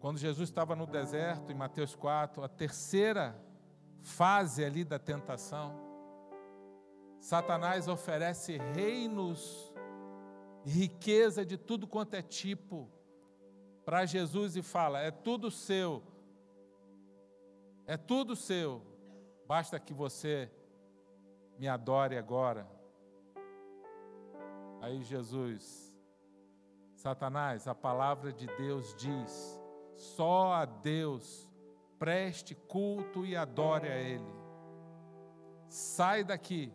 Quando 0.01 0.19
Jesus 0.19 0.49
estava 0.49 0.75
no 0.75 0.87
deserto, 0.87 1.53
em 1.53 1.55
Mateus 1.55 1.95
4, 1.95 2.43
a 2.43 2.49
terceira 2.49 3.41
fase 4.03 4.65
ali 4.65 4.83
da 4.83 4.99
tentação, 4.99 5.90
Satanás 7.21 7.87
oferece 7.87 8.57
reinos, 8.75 9.73
riqueza 10.65 11.45
de 11.45 11.59
tudo 11.59 11.87
quanto 11.87 12.15
é 12.15 12.23
tipo 12.23 12.91
para 13.85 14.07
Jesus 14.07 14.57
e 14.57 14.63
fala: 14.63 15.01
é 15.01 15.11
tudo 15.11 15.51
seu, 15.51 16.03
é 17.87 17.97
tudo 17.97 18.35
seu, 18.35 18.83
basta 19.47 19.79
que 19.79 19.93
você 19.93 20.51
me 21.59 21.69
adore 21.69 22.17
agora. 22.17 22.67
Aí 24.81 25.03
Jesus, 25.03 25.95
Satanás, 26.95 27.69
a 27.69 27.75
palavra 27.75 28.33
de 28.33 28.47
Deus 28.47 28.95
diz: 28.95 29.61
só 29.95 30.55
a 30.55 30.65
Deus 30.65 31.47
preste 31.99 32.55
culto 32.55 33.27
e 33.27 33.37
adore 33.37 33.89
a 33.89 33.97
Ele. 33.97 34.41
Sai 35.69 36.25
daqui, 36.25 36.73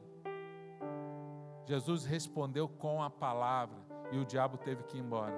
Jesus 1.66 2.06
respondeu 2.06 2.68
com 2.68 3.02
a 3.02 3.10
palavra 3.10 3.78
e 4.12 4.18
o 4.18 4.26
diabo 4.26 4.58
teve 4.58 4.84
que 4.84 4.98
ir 4.98 5.02
embora. 5.02 5.36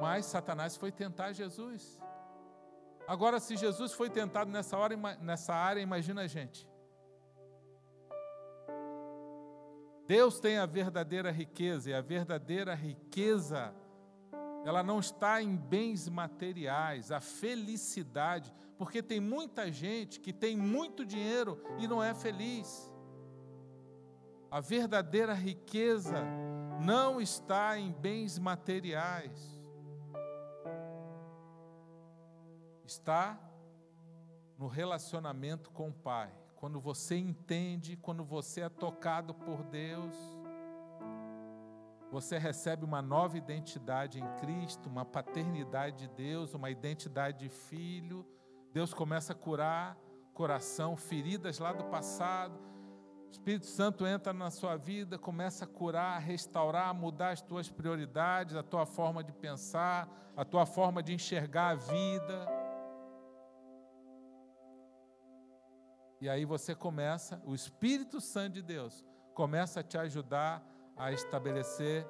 Mas 0.00 0.26
Satanás 0.26 0.76
foi 0.76 0.92
tentar 0.92 1.32
Jesus. 1.32 2.00
Agora, 3.06 3.40
se 3.40 3.56
Jesus 3.56 3.92
foi 3.92 4.08
tentado 4.08 4.50
nessa, 4.50 4.78
hora, 4.78 4.96
nessa 5.20 5.52
área, 5.52 5.80
imagina 5.80 6.22
a 6.22 6.26
gente. 6.26 6.68
Deus 10.06 10.40
tem 10.40 10.58
a 10.58 10.66
verdadeira 10.66 11.30
riqueza, 11.30 11.90
e 11.90 11.94
a 11.94 12.00
verdadeira 12.00 12.74
riqueza, 12.74 13.72
ela 14.64 14.82
não 14.82 14.98
está 14.98 15.40
em 15.40 15.56
bens 15.56 16.08
materiais, 16.08 17.12
a 17.12 17.20
felicidade, 17.20 18.52
porque 18.76 19.02
tem 19.02 19.20
muita 19.20 19.70
gente 19.70 20.18
que 20.18 20.32
tem 20.32 20.56
muito 20.56 21.04
dinheiro 21.04 21.62
e 21.78 21.86
não 21.86 22.02
é 22.02 22.12
feliz. 22.14 22.89
A 24.50 24.60
verdadeira 24.60 25.32
riqueza 25.32 26.24
não 26.80 27.20
está 27.20 27.78
em 27.78 27.92
bens 27.92 28.38
materiais. 28.38 29.60
está 32.90 33.38
no 34.58 34.66
relacionamento 34.66 35.70
com 35.70 35.88
o 35.88 35.92
Pai. 35.92 36.32
Quando 36.56 36.80
você 36.80 37.16
entende, 37.16 37.96
quando 37.96 38.24
você 38.24 38.62
é 38.62 38.68
tocado 38.68 39.32
por 39.32 39.62
Deus, 39.62 40.14
você 42.10 42.36
recebe 42.36 42.84
uma 42.84 43.00
nova 43.00 43.38
identidade 43.38 44.20
em 44.20 44.26
Cristo, 44.38 44.88
uma 44.88 45.04
paternidade 45.04 45.98
de 45.98 46.08
Deus, 46.08 46.52
uma 46.52 46.70
identidade 46.70 47.38
de 47.38 47.48
filho. 47.48 48.26
Deus 48.72 48.92
começa 48.92 49.32
a 49.32 49.36
curar 49.36 49.96
coração, 50.34 50.96
feridas 50.96 51.58
lá 51.58 51.72
do 51.72 51.84
passado. 51.84 52.69
O 53.30 53.32
Espírito 53.32 53.66
Santo 53.66 54.04
entra 54.04 54.32
na 54.32 54.50
sua 54.50 54.76
vida, 54.76 55.16
começa 55.16 55.64
a 55.64 55.68
curar, 55.68 56.16
a 56.16 56.18
restaurar, 56.18 56.88
a 56.88 56.92
mudar 56.92 57.30
as 57.30 57.40
tuas 57.40 57.70
prioridades, 57.70 58.56
a 58.56 58.62
tua 58.62 58.84
forma 58.84 59.22
de 59.22 59.32
pensar, 59.32 60.08
a 60.36 60.44
tua 60.44 60.66
forma 60.66 61.00
de 61.00 61.14
enxergar 61.14 61.68
a 61.68 61.74
vida. 61.76 62.48
E 66.20 66.28
aí 66.28 66.44
você 66.44 66.74
começa, 66.74 67.40
o 67.46 67.54
Espírito 67.54 68.20
Santo 68.20 68.54
de 68.54 68.62
Deus 68.62 69.06
começa 69.32 69.78
a 69.78 69.84
te 69.84 69.96
ajudar 69.96 70.60
a 70.96 71.12
estabelecer 71.12 72.04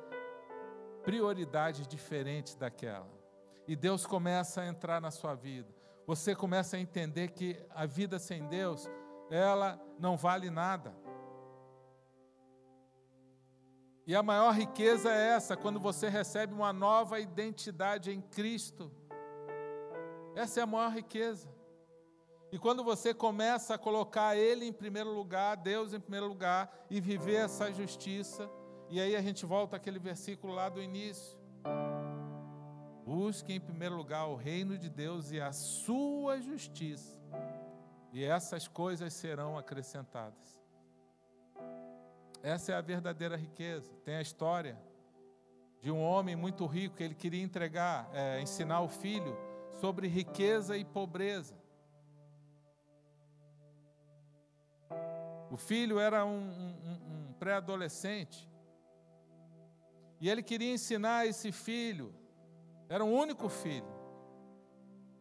prioridades 1.04 1.86
diferentes 1.86 2.54
daquela. 2.54 3.10
E 3.68 3.76
Deus 3.76 4.06
começa 4.06 4.62
a 4.62 4.66
entrar 4.66 5.02
na 5.02 5.10
sua 5.10 5.34
vida. 5.34 5.68
Você 6.06 6.34
começa 6.34 6.78
a 6.78 6.80
entender 6.80 7.28
que 7.28 7.62
a 7.74 7.84
vida 7.84 8.18
sem 8.18 8.48
Deus, 8.48 8.88
ela 9.30 9.78
não 9.98 10.16
vale 10.16 10.48
nada. 10.48 10.99
E 14.10 14.16
a 14.16 14.24
maior 14.24 14.52
riqueza 14.52 15.08
é 15.08 15.28
essa, 15.36 15.56
quando 15.56 15.78
você 15.78 16.08
recebe 16.08 16.52
uma 16.52 16.72
nova 16.72 17.20
identidade 17.20 18.10
em 18.10 18.20
Cristo. 18.20 18.90
Essa 20.34 20.58
é 20.58 20.62
a 20.64 20.66
maior 20.66 20.90
riqueza. 20.92 21.48
E 22.50 22.58
quando 22.58 22.82
você 22.82 23.14
começa 23.14 23.76
a 23.76 23.78
colocar 23.78 24.36
Ele 24.36 24.64
em 24.64 24.72
primeiro 24.72 25.12
lugar, 25.12 25.56
Deus 25.56 25.94
em 25.94 26.00
primeiro 26.00 26.26
lugar, 26.26 26.76
e 26.90 27.00
viver 27.00 27.36
essa 27.36 27.72
justiça, 27.72 28.50
e 28.88 29.00
aí 29.00 29.14
a 29.14 29.22
gente 29.22 29.46
volta 29.46 29.76
àquele 29.76 30.00
versículo 30.00 30.54
lá 30.54 30.68
do 30.68 30.82
início. 30.82 31.38
Busque 33.04 33.52
em 33.52 33.60
primeiro 33.60 33.94
lugar 33.94 34.26
o 34.26 34.34
reino 34.34 34.76
de 34.76 34.90
Deus 34.90 35.30
e 35.30 35.40
a 35.40 35.52
sua 35.52 36.40
justiça, 36.40 37.16
e 38.12 38.24
essas 38.24 38.66
coisas 38.66 39.12
serão 39.12 39.56
acrescentadas. 39.56 40.59
Essa 42.42 42.72
é 42.72 42.74
a 42.74 42.80
verdadeira 42.80 43.36
riqueza. 43.36 43.90
Tem 44.04 44.16
a 44.16 44.22
história 44.22 44.78
de 45.80 45.90
um 45.90 46.00
homem 46.02 46.36
muito 46.36 46.66
rico 46.66 46.96
que 46.96 47.02
ele 47.02 47.14
queria 47.14 47.42
entregar, 47.42 48.08
é, 48.12 48.40
ensinar 48.40 48.80
o 48.80 48.88
filho 48.88 49.36
sobre 49.80 50.08
riqueza 50.08 50.76
e 50.76 50.84
pobreza. 50.84 51.54
O 55.50 55.56
filho 55.56 55.98
era 55.98 56.24
um, 56.24 56.38
um, 56.38 57.28
um 57.28 57.32
pré-adolescente. 57.34 58.48
E 60.20 60.28
ele 60.28 60.42
queria 60.42 60.72
ensinar 60.72 61.26
esse 61.26 61.50
filho, 61.50 62.14
era 62.88 63.02
um 63.04 63.12
único 63.12 63.48
filho, 63.48 63.88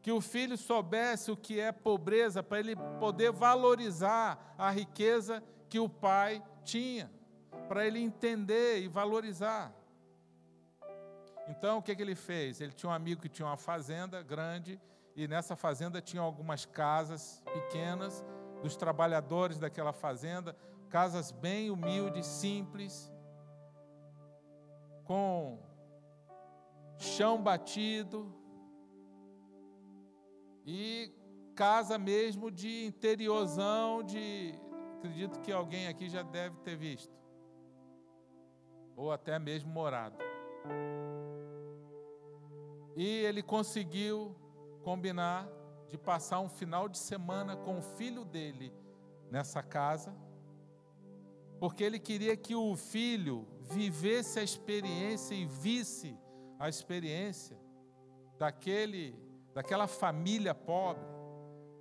que 0.02 0.12
o 0.12 0.20
filho 0.20 0.58
soubesse 0.58 1.32
o 1.32 1.38
que 1.38 1.60
é 1.60 1.72
pobreza, 1.72 2.44
para 2.44 2.60
ele 2.60 2.76
poder 3.00 3.32
valorizar 3.32 4.56
a 4.58 4.70
riqueza 4.70 5.42
que 5.70 5.80
o 5.80 5.88
pai 5.88 6.44
tinha, 6.70 7.10
para 7.68 7.86
ele 7.86 8.00
entender 8.00 8.82
e 8.82 8.88
valorizar. 8.88 9.74
Então, 11.48 11.80
o 11.80 11.82
que, 11.82 11.96
que 11.96 12.02
ele 12.02 12.16
fez? 12.16 12.62
Ele 12.62 12.72
tinha 12.72 12.90
um 12.90 12.94
amigo 12.94 13.22
que 13.22 13.30
tinha 13.30 13.48
uma 13.48 13.58
fazenda 13.58 14.22
grande, 14.22 14.80
e 15.16 15.28
nessa 15.28 15.56
fazenda 15.56 16.00
tinha 16.02 16.22
algumas 16.22 16.66
casas 16.66 17.42
pequenas 17.54 18.24
dos 18.62 18.76
trabalhadores 18.76 19.58
daquela 19.58 19.92
fazenda, 19.92 20.56
casas 20.90 21.32
bem 21.32 21.72
humildes, 21.72 22.26
simples, 22.26 23.12
com 25.04 25.60
chão 26.98 27.42
batido 27.42 28.32
e 30.66 31.12
casa 31.56 31.98
mesmo 31.98 32.52
de 32.52 32.86
interiorzão, 32.86 34.04
de 34.04 34.54
acredito 35.00 35.40
que 35.40 35.52
alguém 35.52 35.88
aqui 35.88 36.10
já 36.10 36.22
deve 36.22 36.58
ter 36.58 36.76
visto, 36.76 37.18
ou 38.98 39.12
até 39.14 39.40
mesmo 39.40 39.72
morado. 39.72 40.18
E 42.98 43.06
ele 43.06 43.42
conseguiu 43.42 44.36
combinar 44.84 45.48
de 45.88 45.98
passar 45.98 46.42
um 46.42 46.50
final 46.50 46.90
de 46.90 46.98
semana 46.98 47.56
com 47.56 47.80
o 47.80 47.82
filho 47.82 48.26
dele 48.26 48.74
nessa 49.32 49.64
casa, 49.64 50.14
porque 51.62 51.82
ele 51.82 51.98
queria 51.98 52.36
que 52.36 52.54
o 52.54 52.76
filho 52.76 53.48
vivesse 53.62 54.38
a 54.38 54.44
experiência 54.44 55.34
e 55.34 55.46
visse 55.46 56.18
a 56.60 56.68
experiência 56.68 57.58
daquele, 58.38 59.16
daquela 59.54 59.88
família 59.88 60.54
pobre, 60.54 61.06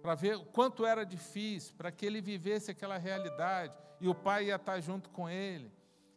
para 0.09 0.15
ver 0.15 0.37
o 0.37 0.45
quanto 0.47 0.87
era 0.87 1.05
difícil, 1.05 1.75
para 1.77 1.93
que 1.93 2.07
ele 2.07 2.23
vivesse 2.23 2.71
aquela 2.71 2.97
realidade, 2.97 3.75
e 4.01 4.09
o 4.09 4.15
pai 4.15 4.47
ia 4.47 4.55
estar 4.55 4.81
junto 4.81 5.11
com 5.11 5.29
ele. 5.29 5.71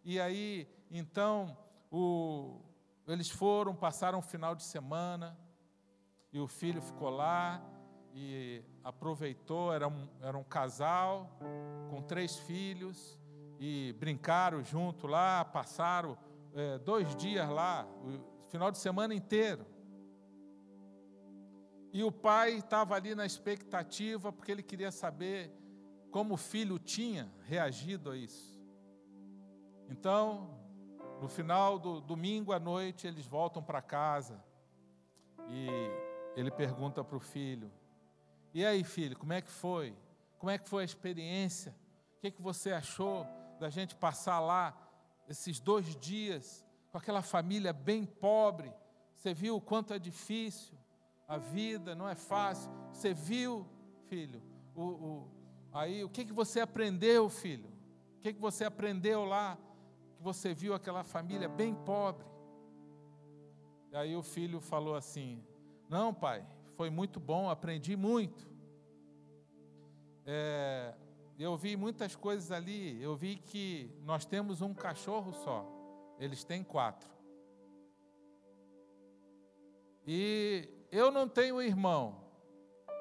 E 0.06 0.18
aí, 0.18 0.66
então, 0.90 1.58
o, 1.92 2.62
eles 3.06 3.30
foram, 3.30 3.76
passaram 3.76 4.20
um 4.20 4.22
final 4.22 4.56
de 4.56 4.64
semana, 4.64 5.38
e 6.32 6.40
o 6.40 6.48
filho 6.48 6.82
ficou 6.82 7.10
lá, 7.10 7.62
e 8.14 8.64
aproveitou, 8.82 9.74
era 9.74 9.90
um, 9.90 10.08
era 10.22 10.38
um 10.38 10.44
casal 10.46 11.38
com 11.90 12.02
três 12.02 12.38
filhos 12.40 13.20
e 13.60 13.94
brincaram 14.00 14.64
junto 14.64 15.06
lá, 15.06 15.44
passaram 15.44 16.18
é, 16.56 16.78
dois 16.78 17.14
dias 17.18 17.50
lá, 17.50 17.86
o 18.06 18.48
final 18.48 18.72
de 18.72 18.78
semana 18.78 19.14
inteiro. 19.14 19.66
E 21.94 22.04
o 22.04 22.12
pai 22.12 22.54
estava 22.54 22.96
ali 22.96 23.14
na 23.14 23.26
expectativa, 23.26 24.32
porque 24.32 24.52
ele 24.52 24.64
queria 24.64 24.92
saber 24.92 25.52
como 26.10 26.36
o 26.36 26.38
filho 26.38 26.80
tinha 26.80 27.30
reagido 27.44 28.12
a 28.12 28.18
isso. 28.18 28.62
Então, 29.90 30.58
no 31.22 31.28
final 31.28 31.78
do 31.78 32.00
domingo 32.00 32.54
à 32.54 32.60
noite, 32.60 33.08
eles 33.08 33.28
voltam 33.28 33.62
para 33.62 33.82
casa 33.82 34.42
e 35.50 35.68
ele 36.36 36.50
pergunta 36.50 37.04
para 37.04 37.18
o 37.18 37.20
filho: 37.20 37.70
e 38.54 38.66
aí, 38.66 38.84
filho, 38.86 39.18
como 39.18 39.34
é 39.34 39.42
que 39.42 39.52
foi? 39.52 39.94
Como 40.40 40.50
é 40.50 40.58
que 40.58 40.70
foi 40.70 40.84
a 40.84 40.86
experiência? 40.86 41.76
O 42.18 42.22
que, 42.22 42.28
é 42.28 42.32
que 42.32 42.42
você 42.42 42.72
achou 42.72 43.28
da 43.60 43.70
gente 43.70 43.96
passar 43.96 44.40
lá 44.40 44.78
esses 45.28 45.60
dois 45.60 45.96
dias 45.98 46.66
com 46.90 46.98
aquela 46.98 47.22
família 47.22 47.74
bem 47.74 48.06
pobre? 48.06 48.74
Você 49.16 49.34
viu 49.34 49.58
o 49.58 49.62
quanto 49.62 49.94
é 49.94 50.00
difícil 50.00 50.81
a 51.32 51.38
vida, 51.38 51.96
não 51.96 52.10
é 52.10 52.14
fácil. 52.14 52.70
Você 52.92 53.14
viu, 53.14 53.66
filho, 54.10 54.42
o, 54.76 54.84
o 54.84 55.28
aí 55.72 56.04
o 56.04 56.10
que, 56.10 56.26
que 56.26 56.34
você 56.34 56.60
aprendeu, 56.60 57.30
filho? 57.30 57.70
O 58.18 58.22
que, 58.22 58.34
que 58.34 58.42
você 58.42 58.66
aprendeu 58.66 59.24
lá? 59.24 59.58
Que 60.18 60.22
você 60.22 60.54
viu 60.54 60.74
aquela 60.74 61.06
família 61.06 61.48
bem 61.48 61.74
pobre. 61.74 62.28
E 63.94 63.96
aí 63.96 64.14
o 64.14 64.22
filho 64.22 64.60
falou 64.60 64.94
assim: 64.94 65.42
Não, 65.88 66.14
pai, 66.14 66.46
foi 66.76 66.90
muito 66.90 67.18
bom, 67.18 67.50
aprendi 67.50 67.96
muito. 67.96 68.46
É, 70.26 70.94
eu 71.40 71.56
vi 71.56 71.78
muitas 71.78 72.14
coisas 72.14 72.52
ali. 72.52 73.02
Eu 73.02 73.16
vi 73.16 73.38
que 73.38 73.90
nós 74.04 74.26
temos 74.26 74.62
um 74.62 74.74
cachorro 74.74 75.32
só, 75.32 75.66
eles 76.20 76.44
têm 76.44 76.62
quatro. 76.62 77.10
E 80.06 80.81
eu 80.92 81.12
não 81.12 81.28
tenho 81.28 81.62
irmão. 81.62 82.22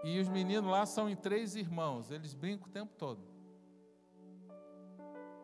E 0.02 0.18
os 0.18 0.28
meninos 0.28 0.70
lá 0.70 0.86
são 0.86 1.10
em 1.10 1.16
três 1.16 1.54
irmãos, 1.56 2.10
eles 2.10 2.34
brincam 2.34 2.68
o 2.68 2.70
tempo 2.70 2.94
todo. 2.96 3.22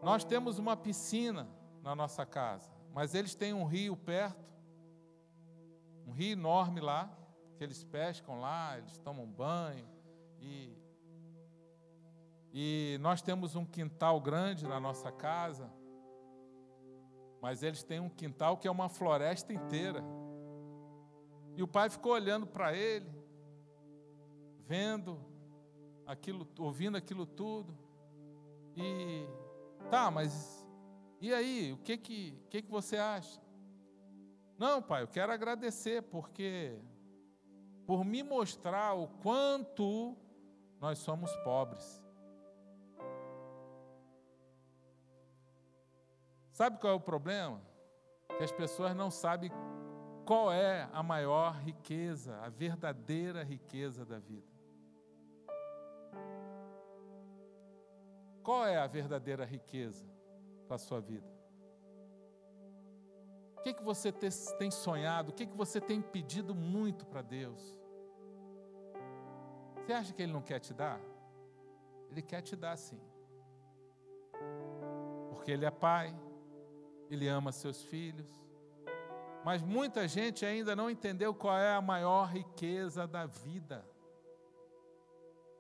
Nós 0.03 0.25
temos 0.25 0.59
uma 0.59 0.77
piscina 0.77 1.49
na 1.83 1.95
nossa 1.95 2.25
casa, 2.25 2.71
mas 2.95 3.15
eles 3.15 3.35
têm 3.35 3.53
um 3.53 3.65
rio 3.65 3.97
perto, 3.97 4.45
um 6.07 6.13
rio 6.13 6.33
enorme 6.33 6.81
lá 6.81 7.11
que 7.57 7.65
eles 7.65 7.83
pescam 7.85 8.41
lá, 8.41 8.79
eles 8.79 8.99
tomam 8.99 9.27
banho 9.27 9.89
e 10.39 10.87
e 12.59 12.97
nós 13.03 13.21
temos 13.21 13.55
um 13.55 13.67
quintal 13.67 14.19
grande 14.19 14.67
na 14.67 14.81
nossa 14.81 15.13
casa, 15.13 15.71
mas 17.39 17.63
eles 17.63 17.83
têm 17.83 18.01
um 18.01 18.09
quintal 18.09 18.57
que 18.57 18.67
é 18.67 18.71
uma 18.71 18.89
floresta 18.89 19.53
inteira. 19.53 20.03
E 21.57 21.63
o 21.63 21.69
pai 21.69 21.91
ficou 21.91 22.13
olhando 22.13 22.47
para 22.47 22.77
ele, 22.77 23.11
vendo 24.67 25.19
aquilo, 26.07 26.47
ouvindo 26.59 26.97
aquilo 26.97 27.27
tudo. 27.27 27.77
E 28.77 29.27
tá, 29.91 30.11
mas 30.11 30.65
e 31.21 31.33
aí, 31.33 31.73
o 31.73 31.79
que 31.79 31.97
que, 31.97 32.33
que 32.51 32.63
que 32.63 32.71
você 32.71 32.99
acha? 32.99 33.41
Não, 34.59 34.83
pai, 34.83 35.03
eu 35.03 35.09
quero 35.09 35.33
agradecer 35.33 36.03
porque 36.03 36.79
por 37.87 38.05
me 38.05 38.23
mostrar 38.23 38.95
o 38.95 39.09
quanto 39.09 40.17
nós 40.79 40.99
somos 40.99 41.35
pobres. 41.37 42.05
Sabe 46.53 46.79
qual 46.79 46.93
é 46.93 46.97
o 46.97 47.01
problema? 47.01 47.61
Que 48.37 48.45
as 48.45 48.53
pessoas 48.53 48.95
não 48.95 49.11
sabem 49.11 49.51
qual 50.27 50.53
é 50.53 50.89
a 50.93 51.05
maior 51.05 51.55
riqueza, 51.55 52.37
a 52.43 52.49
verdadeira 52.49 53.45
riqueza 53.45 54.05
da 54.05 54.19
vida. 54.19 54.51
Qual 58.43 58.67
é 58.67 58.77
a 58.77 58.87
verdadeira 58.89 59.45
riqueza 59.45 60.05
para 60.67 60.75
a 60.75 60.79
sua 60.79 61.01
vida? 61.01 61.27
O 63.57 63.63
que, 63.63 63.73
que 63.73 63.83
você 63.85 64.13
tem 64.13 64.71
sonhado? 64.71 65.31
O 65.31 65.33
que, 65.33 65.47
que 65.47 65.57
você 65.57 65.81
tem 65.81 66.03
pedido 66.03 66.55
muito 66.55 67.07
para 67.07 67.23
Deus? 67.23 67.79
Você 69.85 69.93
acha 69.93 70.13
que 70.13 70.23
Ele 70.23 70.33
não 70.33 70.43
quer 70.43 70.59
te 70.59 70.75
dar? 70.75 71.01
Ele 72.11 72.23
quer 72.23 72.43
te 72.43 72.57
dar 72.57 72.77
sim. 72.77 73.01
Porque 75.31 75.53
Ele 75.53 75.65
é 75.65 75.71
Pai, 75.71 76.17
Ele 77.09 77.29
ama 77.29 77.53
seus 77.53 77.83
filhos. 77.83 78.46
Mas 79.47 79.63
muita 79.63 80.09
gente 80.09 80.45
ainda 80.45 80.75
não 80.75 80.91
entendeu 80.91 81.33
qual 81.33 81.57
é 81.57 81.73
a 81.73 81.81
maior 81.81 82.25
riqueza 82.25 83.07
da 83.07 83.27
vida. 83.27 83.89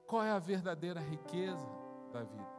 Qual 0.09 0.25
é 0.25 0.33
a 0.33 0.41
verdadeira 0.41 0.99
riqueza 0.99 1.69
da 2.13 2.25
vida? 2.25 2.57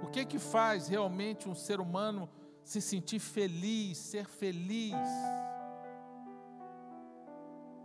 O 0.00 0.06
que 0.06 0.24
que 0.24 0.38
faz 0.38 0.86
realmente 0.86 1.48
um 1.48 1.56
ser 1.56 1.80
humano 1.80 2.30
se 2.62 2.80
sentir 2.80 3.18
feliz, 3.18 3.98
ser 3.98 4.26
feliz? 4.26 4.94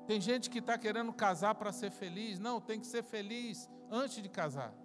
Tem 0.05 0.21
gente 0.21 0.47
que 0.47 0.59
está 0.59 0.77
querendo 0.77 1.11
casar 1.11 1.55
para 1.55 1.71
ser 1.71 1.89
feliz. 1.89 2.37
Não, 2.37 2.61
tem 2.61 2.79
que 2.79 2.85
ser 2.85 3.01
feliz 3.01 3.67
antes 3.89 4.21
de 4.21 4.29
casar. 4.29 4.75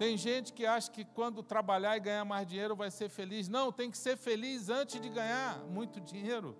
Tem 0.00 0.16
gente 0.16 0.54
que 0.54 0.64
acha 0.64 0.90
que 0.90 1.04
quando 1.04 1.42
trabalhar 1.42 1.94
e 1.94 2.00
ganhar 2.00 2.24
mais 2.24 2.46
dinheiro 2.46 2.74
vai 2.74 2.90
ser 2.90 3.10
feliz. 3.10 3.50
Não, 3.50 3.70
tem 3.70 3.90
que 3.90 3.98
ser 3.98 4.16
feliz 4.16 4.70
antes 4.70 4.98
de 4.98 5.10
ganhar 5.10 5.58
muito 5.66 6.00
dinheiro. 6.00 6.56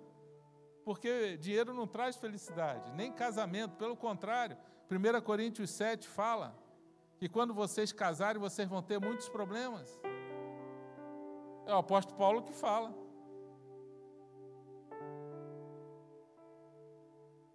Porque 0.85 1.37
dinheiro 1.37 1.73
não 1.73 1.87
traz 1.87 2.15
felicidade, 2.15 2.93
nem 2.93 3.11
casamento, 3.11 3.75
pelo 3.77 3.97
contrário. 3.97 4.55
1 4.91 5.21
Coríntios 5.21 5.71
7 5.71 6.07
fala 6.07 6.55
que 7.17 7.27
quando 7.27 7.51
vocês 7.51 7.91
casarem, 7.91 8.39
vocês 8.39 8.69
vão 8.69 8.83
ter 8.83 8.99
muitos 8.99 9.27
problemas. 9.27 9.99
É 11.65 11.73
o 11.73 11.79
apóstolo 11.79 12.19
Paulo 12.19 12.43
que 12.43 12.53
fala. 12.53 12.93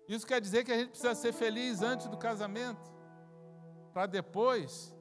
Isso 0.09 0.27
quer 0.27 0.41
dizer 0.41 0.65
que 0.65 0.73
a 0.73 0.79
gente 0.79 0.89
precisa 0.89 1.15
ser 1.15 1.33
feliz 1.33 1.81
antes 1.81 2.09
do 2.09 2.17
casamento, 2.17 2.93
para 3.93 4.07
depois 4.07 4.96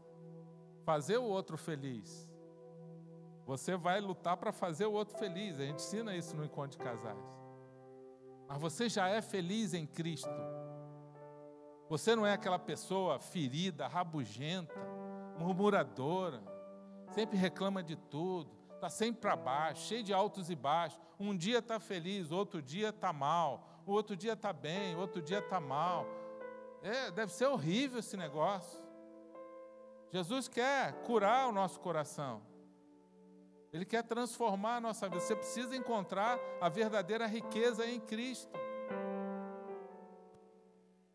fazer 0.86 1.18
o 1.18 1.24
outro 1.24 1.58
feliz. 1.58 2.30
Você 3.46 3.76
vai 3.76 4.00
lutar 4.00 4.38
para 4.38 4.52
fazer 4.52 4.86
o 4.86 4.94
outro 4.94 5.18
feliz. 5.18 5.60
A 5.60 5.66
gente 5.66 5.84
ensina 5.84 6.16
isso 6.16 6.36
no 6.36 6.46
encontro 6.46 6.78
de 6.78 6.84
casais. 6.84 7.18
Mas 8.48 8.60
você 8.60 8.88
já 8.88 9.08
é 9.08 9.22
feliz 9.22 9.74
em 9.74 9.86
Cristo. 9.86 10.30
Você 11.90 12.16
não 12.16 12.26
é 12.26 12.34
aquela 12.34 12.60
pessoa 12.60 13.20
ferida, 13.20 13.88
rabugenta, 13.88 14.80
murmuradora, 15.38 16.42
sempre 17.12 17.38
reclama 17.38 17.84
de 17.84 17.96
tudo, 17.96 18.52
está 18.74 18.90
sempre 18.90 19.22
para 19.22 19.36
baixo, 19.36 19.88
cheio 19.88 20.04
de 20.04 20.14
altos 20.14 20.50
e 20.50 20.56
baixos. 20.56 21.00
Um 21.20 21.36
dia 21.36 21.60
está 21.60 21.80
feliz, 21.80 22.32
outro 22.32 22.62
dia 22.62 22.90
está 22.90 23.12
mal. 23.12 23.84
O 23.86 23.92
outro 23.92 24.16
dia 24.16 24.34
está 24.34 24.52
bem, 24.52 24.96
outro 24.96 25.22
dia 25.22 25.40
está 25.40 25.60
mal. 25.60 26.08
É, 26.82 27.12
deve 27.12 27.32
ser 27.32 27.46
horrível 27.46 28.00
esse 28.00 28.18
negócio. 28.18 28.85
Jesus 30.16 30.48
quer 30.48 30.94
curar 31.02 31.50
o 31.50 31.52
nosso 31.52 31.78
coração. 31.82 32.42
Ele 33.74 33.84
quer 33.84 34.02
transformar 34.02 34.78
a 34.78 34.80
nossa 34.80 35.10
vida. 35.10 35.20
Você 35.20 35.36
precisa 35.36 35.76
encontrar 35.76 36.40
a 36.62 36.70
verdadeira 36.70 37.28
riqueza 37.28 37.86
em 37.86 38.00
Cristo 38.00 38.58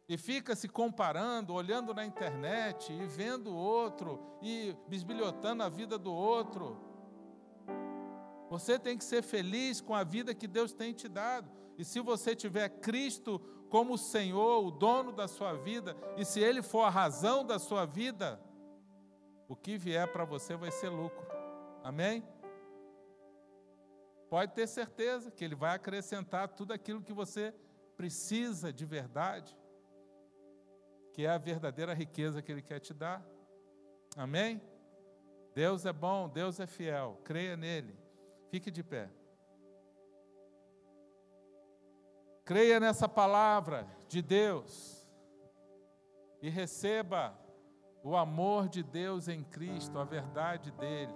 e 0.06 0.18
fica 0.18 0.54
se 0.54 0.68
comparando, 0.68 1.54
olhando 1.54 1.94
na 1.94 2.04
internet 2.04 2.92
e 2.92 3.06
vendo 3.06 3.52
o 3.52 3.56
outro 3.56 4.20
e 4.42 4.76
bisbilhotando 4.86 5.62
a 5.62 5.70
vida 5.70 5.96
do 5.96 6.12
outro. 6.12 6.78
Você 8.50 8.78
tem 8.78 8.98
que 8.98 9.04
ser 9.04 9.22
feliz 9.22 9.80
com 9.80 9.94
a 9.94 10.04
vida 10.04 10.34
que 10.34 10.46
Deus 10.46 10.74
tem 10.74 10.92
te 10.92 11.08
dado. 11.08 11.50
E 11.78 11.86
se 11.86 12.00
você 12.00 12.36
tiver 12.36 12.68
Cristo 12.68 13.40
como 13.70 13.94
o 13.94 13.98
Senhor, 13.98 14.62
o 14.62 14.70
dono 14.70 15.10
da 15.10 15.26
sua 15.26 15.54
vida, 15.54 15.96
e 16.18 16.24
se 16.26 16.38
Ele 16.38 16.60
for 16.60 16.82
a 16.82 16.90
razão 16.90 17.42
da 17.42 17.58
sua 17.58 17.86
vida, 17.86 18.38
o 19.50 19.54
que 19.56 19.76
vier 19.76 20.10
para 20.10 20.24
você 20.24 20.56
vai 20.56 20.70
ser 20.70 20.88
lucro. 20.88 21.26
Amém? 21.84 22.24
Pode 24.30 24.54
ter 24.54 24.66
certeza 24.66 25.30
que 25.30 25.44
Ele 25.44 25.54
vai 25.54 25.74
acrescentar 25.74 26.48
tudo 26.48 26.72
aquilo 26.72 27.02
que 27.02 27.12
você 27.12 27.52
precisa 27.96 28.72
de 28.72 28.86
verdade 28.86 29.54
que 31.12 31.26
é 31.26 31.30
a 31.30 31.38
verdadeira 31.38 31.92
riqueza 31.92 32.40
que 32.40 32.50
Ele 32.50 32.62
quer 32.62 32.80
te 32.80 32.94
dar. 32.94 33.24
Amém? 34.16 34.60
Deus 35.54 35.84
é 35.84 35.92
bom, 35.92 36.28
Deus 36.28 36.60
é 36.60 36.66
fiel, 36.66 37.20
creia 37.24 37.56
nele. 37.56 37.94
Fique 38.48 38.70
de 38.70 38.82
pé. 38.82 39.10
Creia 42.44 42.80
nessa 42.80 43.08
palavra 43.08 43.86
de 44.08 44.22
Deus 44.22 45.06
e 46.40 46.48
receba 46.48 47.38
o 48.02 48.16
amor 48.16 48.68
de 48.68 48.82
Deus 48.82 49.28
em 49.28 49.42
Cristo, 49.42 49.98
a 49.98 50.04
verdade 50.04 50.70
dele. 50.72 51.14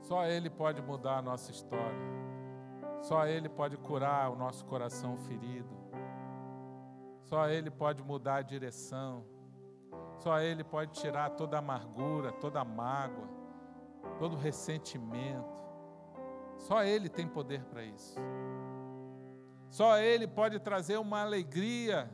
Só 0.00 0.24
Ele 0.24 0.48
pode 0.48 0.80
mudar 0.80 1.18
a 1.18 1.22
nossa 1.22 1.50
história. 1.50 2.06
Só 3.00 3.26
Ele 3.26 3.48
pode 3.48 3.76
curar 3.76 4.30
o 4.30 4.36
nosso 4.36 4.64
coração 4.64 5.16
ferido. 5.16 5.74
Só 7.22 7.48
Ele 7.48 7.70
pode 7.70 8.02
mudar 8.02 8.36
a 8.36 8.42
direção. 8.42 9.24
Só 10.18 10.38
Ele 10.38 10.62
pode 10.62 10.92
tirar 10.92 11.30
toda 11.30 11.56
a 11.56 11.58
amargura, 11.58 12.30
toda 12.32 12.60
a 12.60 12.64
mágoa, 12.64 13.28
todo 14.18 14.34
o 14.34 14.38
ressentimento. 14.38 15.56
Só 16.56 16.84
Ele 16.84 17.08
tem 17.08 17.26
poder 17.26 17.64
para 17.64 17.82
isso. 17.82 18.16
Só 19.70 19.98
Ele 19.98 20.26
pode 20.26 20.58
trazer 20.58 20.96
uma 20.98 21.22
alegria 21.22 22.10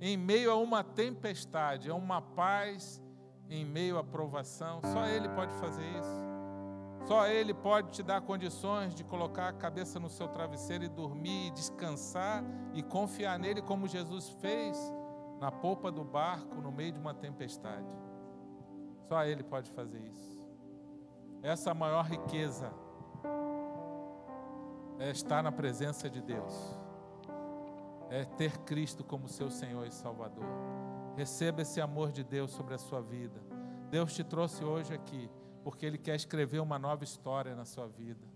em 0.00 0.16
meio 0.16 0.50
a 0.50 0.56
uma 0.56 0.84
tempestade, 0.84 1.90
a 1.90 1.94
uma 1.94 2.20
paz 2.20 3.02
em 3.48 3.64
meio 3.64 3.98
à 3.98 4.04
provação. 4.04 4.80
Só 4.92 5.06
Ele 5.06 5.28
pode 5.30 5.52
fazer 5.54 5.84
isso. 5.84 6.24
Só 7.06 7.26
Ele 7.26 7.52
pode 7.52 7.90
te 7.90 8.02
dar 8.02 8.20
condições 8.22 8.94
de 8.94 9.04
colocar 9.04 9.48
a 9.48 9.52
cabeça 9.52 10.00
no 10.00 10.08
seu 10.08 10.28
travesseiro 10.28 10.84
e 10.84 10.88
dormir, 10.88 11.48
e 11.48 11.50
descansar 11.50 12.42
e 12.72 12.82
confiar 12.82 13.38
nele, 13.38 13.60
como 13.60 13.86
Jesus 13.86 14.30
fez 14.40 14.78
na 15.40 15.50
polpa 15.50 15.90
do 15.90 16.04
barco 16.04 16.60
no 16.60 16.72
meio 16.72 16.92
de 16.92 16.98
uma 16.98 17.12
tempestade. 17.12 17.86
Só 19.08 19.22
Ele 19.24 19.42
pode 19.42 19.70
fazer 19.72 20.00
isso. 20.00 20.42
Essa 21.42 21.70
é 21.70 21.72
a 21.72 21.74
maior 21.74 22.06
riqueza 22.06 22.72
é 24.98 25.10
estar 25.10 25.42
na 25.42 25.52
presença 25.52 26.08
de 26.08 26.20
Deus, 26.20 26.52
é 28.10 28.24
ter 28.24 28.58
Cristo 28.58 29.02
como 29.02 29.28
seu 29.28 29.50
Senhor 29.50 29.86
e 29.86 29.90
Salvador. 29.90 30.44
Receba 31.16 31.62
esse 31.62 31.80
amor 31.80 32.10
de 32.10 32.24
Deus 32.24 32.50
sobre 32.50 32.74
a 32.74 32.78
sua 32.78 33.00
vida. 33.00 33.40
Deus 33.90 34.14
te 34.14 34.24
trouxe 34.24 34.64
hoje 34.64 34.92
aqui 34.92 35.30
porque 35.62 35.86
Ele 35.86 35.96
quer 35.96 36.14
escrever 36.14 36.60
uma 36.60 36.78
nova 36.78 37.04
história 37.04 37.54
na 37.54 37.64
sua 37.64 37.86
vida. 37.86 38.26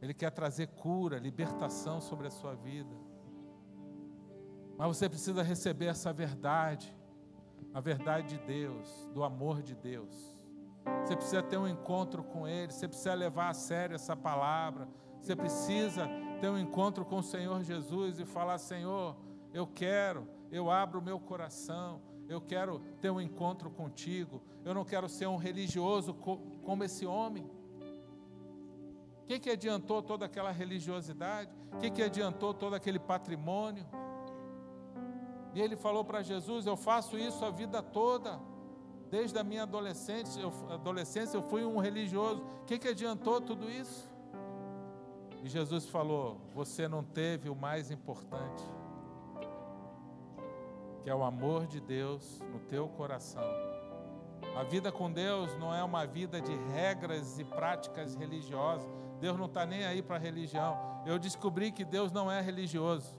Ele 0.00 0.14
quer 0.14 0.30
trazer 0.30 0.68
cura, 0.68 1.18
libertação 1.18 2.00
sobre 2.00 2.26
a 2.26 2.30
sua 2.30 2.54
vida. 2.54 2.94
Mas 4.76 4.96
você 4.96 5.08
precisa 5.08 5.42
receber 5.42 5.86
essa 5.86 6.12
verdade, 6.12 6.96
a 7.74 7.80
verdade 7.80 8.38
de 8.38 8.46
Deus, 8.46 9.08
do 9.12 9.24
amor 9.24 9.62
de 9.62 9.74
Deus. 9.74 10.37
Você 11.04 11.16
precisa 11.16 11.42
ter 11.42 11.56
um 11.56 11.66
encontro 11.66 12.22
com 12.22 12.46
Ele, 12.46 12.72
você 12.72 12.86
precisa 12.86 13.14
levar 13.14 13.48
a 13.48 13.54
sério 13.54 13.94
essa 13.94 14.16
palavra, 14.16 14.88
você 15.20 15.34
precisa 15.34 16.08
ter 16.40 16.48
um 16.48 16.58
encontro 16.58 17.04
com 17.04 17.18
o 17.18 17.22
Senhor 17.22 17.62
Jesus 17.62 18.20
e 18.20 18.24
falar: 18.24 18.58
Senhor, 18.58 19.16
eu 19.52 19.66
quero, 19.66 20.28
eu 20.50 20.70
abro 20.70 21.00
o 21.00 21.02
meu 21.02 21.18
coração, 21.18 22.00
eu 22.28 22.40
quero 22.40 22.80
ter 23.00 23.10
um 23.10 23.20
encontro 23.20 23.70
contigo, 23.70 24.42
eu 24.64 24.74
não 24.74 24.84
quero 24.84 25.08
ser 25.08 25.26
um 25.26 25.36
religioso 25.36 26.14
como 26.14 26.84
esse 26.84 27.06
homem. 27.06 27.50
O 29.22 29.26
que, 29.26 29.38
que 29.38 29.50
adiantou 29.50 30.02
toda 30.02 30.24
aquela 30.24 30.50
religiosidade? 30.50 31.50
O 31.72 31.78
que, 31.78 31.90
que 31.90 32.02
adiantou 32.02 32.54
todo 32.54 32.74
aquele 32.74 32.98
patrimônio? 32.98 33.86
E 35.54 35.60
ele 35.60 35.76
falou 35.76 36.04
para 36.04 36.22
Jesus: 36.22 36.66
Eu 36.66 36.76
faço 36.76 37.18
isso 37.18 37.44
a 37.44 37.50
vida 37.50 37.82
toda. 37.82 38.40
Desde 39.10 39.38
a 39.38 39.44
minha 39.44 39.62
adolescência, 39.62 40.40
eu, 40.40 40.52
adolescência, 40.70 41.36
eu 41.36 41.42
fui 41.42 41.64
um 41.64 41.78
religioso. 41.78 42.42
O 42.62 42.64
que, 42.64 42.78
que 42.78 42.88
adiantou 42.88 43.40
tudo 43.40 43.70
isso? 43.70 44.08
E 45.42 45.48
Jesus 45.48 45.88
falou: 45.88 46.40
Você 46.54 46.86
não 46.86 47.02
teve 47.02 47.48
o 47.48 47.54
mais 47.54 47.90
importante, 47.90 48.64
que 51.02 51.08
é 51.08 51.14
o 51.14 51.22
amor 51.22 51.66
de 51.66 51.80
Deus 51.80 52.40
no 52.52 52.58
teu 52.60 52.88
coração. 52.88 53.42
A 54.54 54.62
vida 54.62 54.90
com 54.92 55.10
Deus 55.10 55.56
não 55.58 55.74
é 55.74 55.82
uma 55.82 56.06
vida 56.06 56.40
de 56.40 56.54
regras 56.72 57.38
e 57.38 57.44
práticas 57.44 58.14
religiosas. 58.14 58.88
Deus 59.20 59.36
não 59.38 59.46
está 59.46 59.64
nem 59.64 59.84
aí 59.84 60.02
para 60.02 60.18
religião. 60.18 60.76
Eu 61.06 61.18
descobri 61.18 61.72
que 61.72 61.84
Deus 61.84 62.12
não 62.12 62.30
é 62.30 62.40
religioso. 62.40 63.18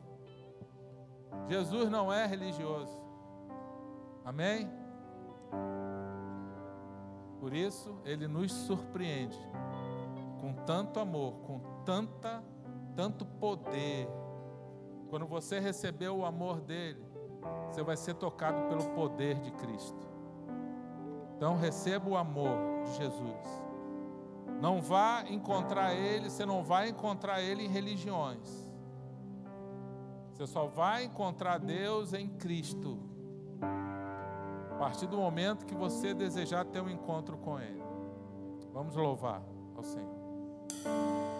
Jesus 1.47 1.89
não 1.89 2.11
é 2.11 2.25
religioso. 2.25 2.91
Amém? 4.23 4.78
Por 7.39 7.53
isso, 7.53 7.97
ele 8.03 8.27
nos 8.27 8.51
surpreende 8.51 9.39
com 10.39 10.53
tanto 10.65 10.99
amor, 10.99 11.33
com 11.41 11.59
tanta, 11.85 12.43
tanto 12.95 13.25
poder. 13.25 14.07
Quando 15.09 15.25
você 15.25 15.59
receber 15.59 16.09
o 16.09 16.25
amor 16.25 16.61
dele, 16.61 17.03
você 17.67 17.83
vai 17.83 17.97
ser 17.97 18.15
tocado 18.15 18.67
pelo 18.67 18.89
poder 18.93 19.39
de 19.39 19.51
Cristo. 19.51 20.07
Então 21.35 21.57
receba 21.57 22.09
o 22.09 22.17
amor 22.17 22.57
de 22.83 22.97
Jesus. 22.97 23.63
Não 24.61 24.81
vá 24.81 25.23
encontrar 25.29 25.93
ele, 25.93 26.29
você 26.29 26.45
não 26.45 26.63
vai 26.63 26.89
encontrar 26.89 27.41
ele 27.41 27.63
em 27.63 27.69
religiões. 27.69 28.69
Você 30.33 30.47
só 30.47 30.67
vai 30.67 31.05
encontrar 31.05 31.57
Deus 31.57 32.13
em 32.13 32.27
Cristo. 32.27 32.99
Partir 34.79 35.07
do 35.07 35.17
momento 35.17 35.65
que 35.65 35.75
você 35.75 36.13
desejar 36.13 36.63
ter 36.63 36.79
um 36.81 36.89
encontro 36.89 37.37
com 37.37 37.59
ele. 37.59 37.83
Vamos 38.71 38.95
louvar 38.95 39.43
ao 39.75 39.83
Senhor. 39.83 41.38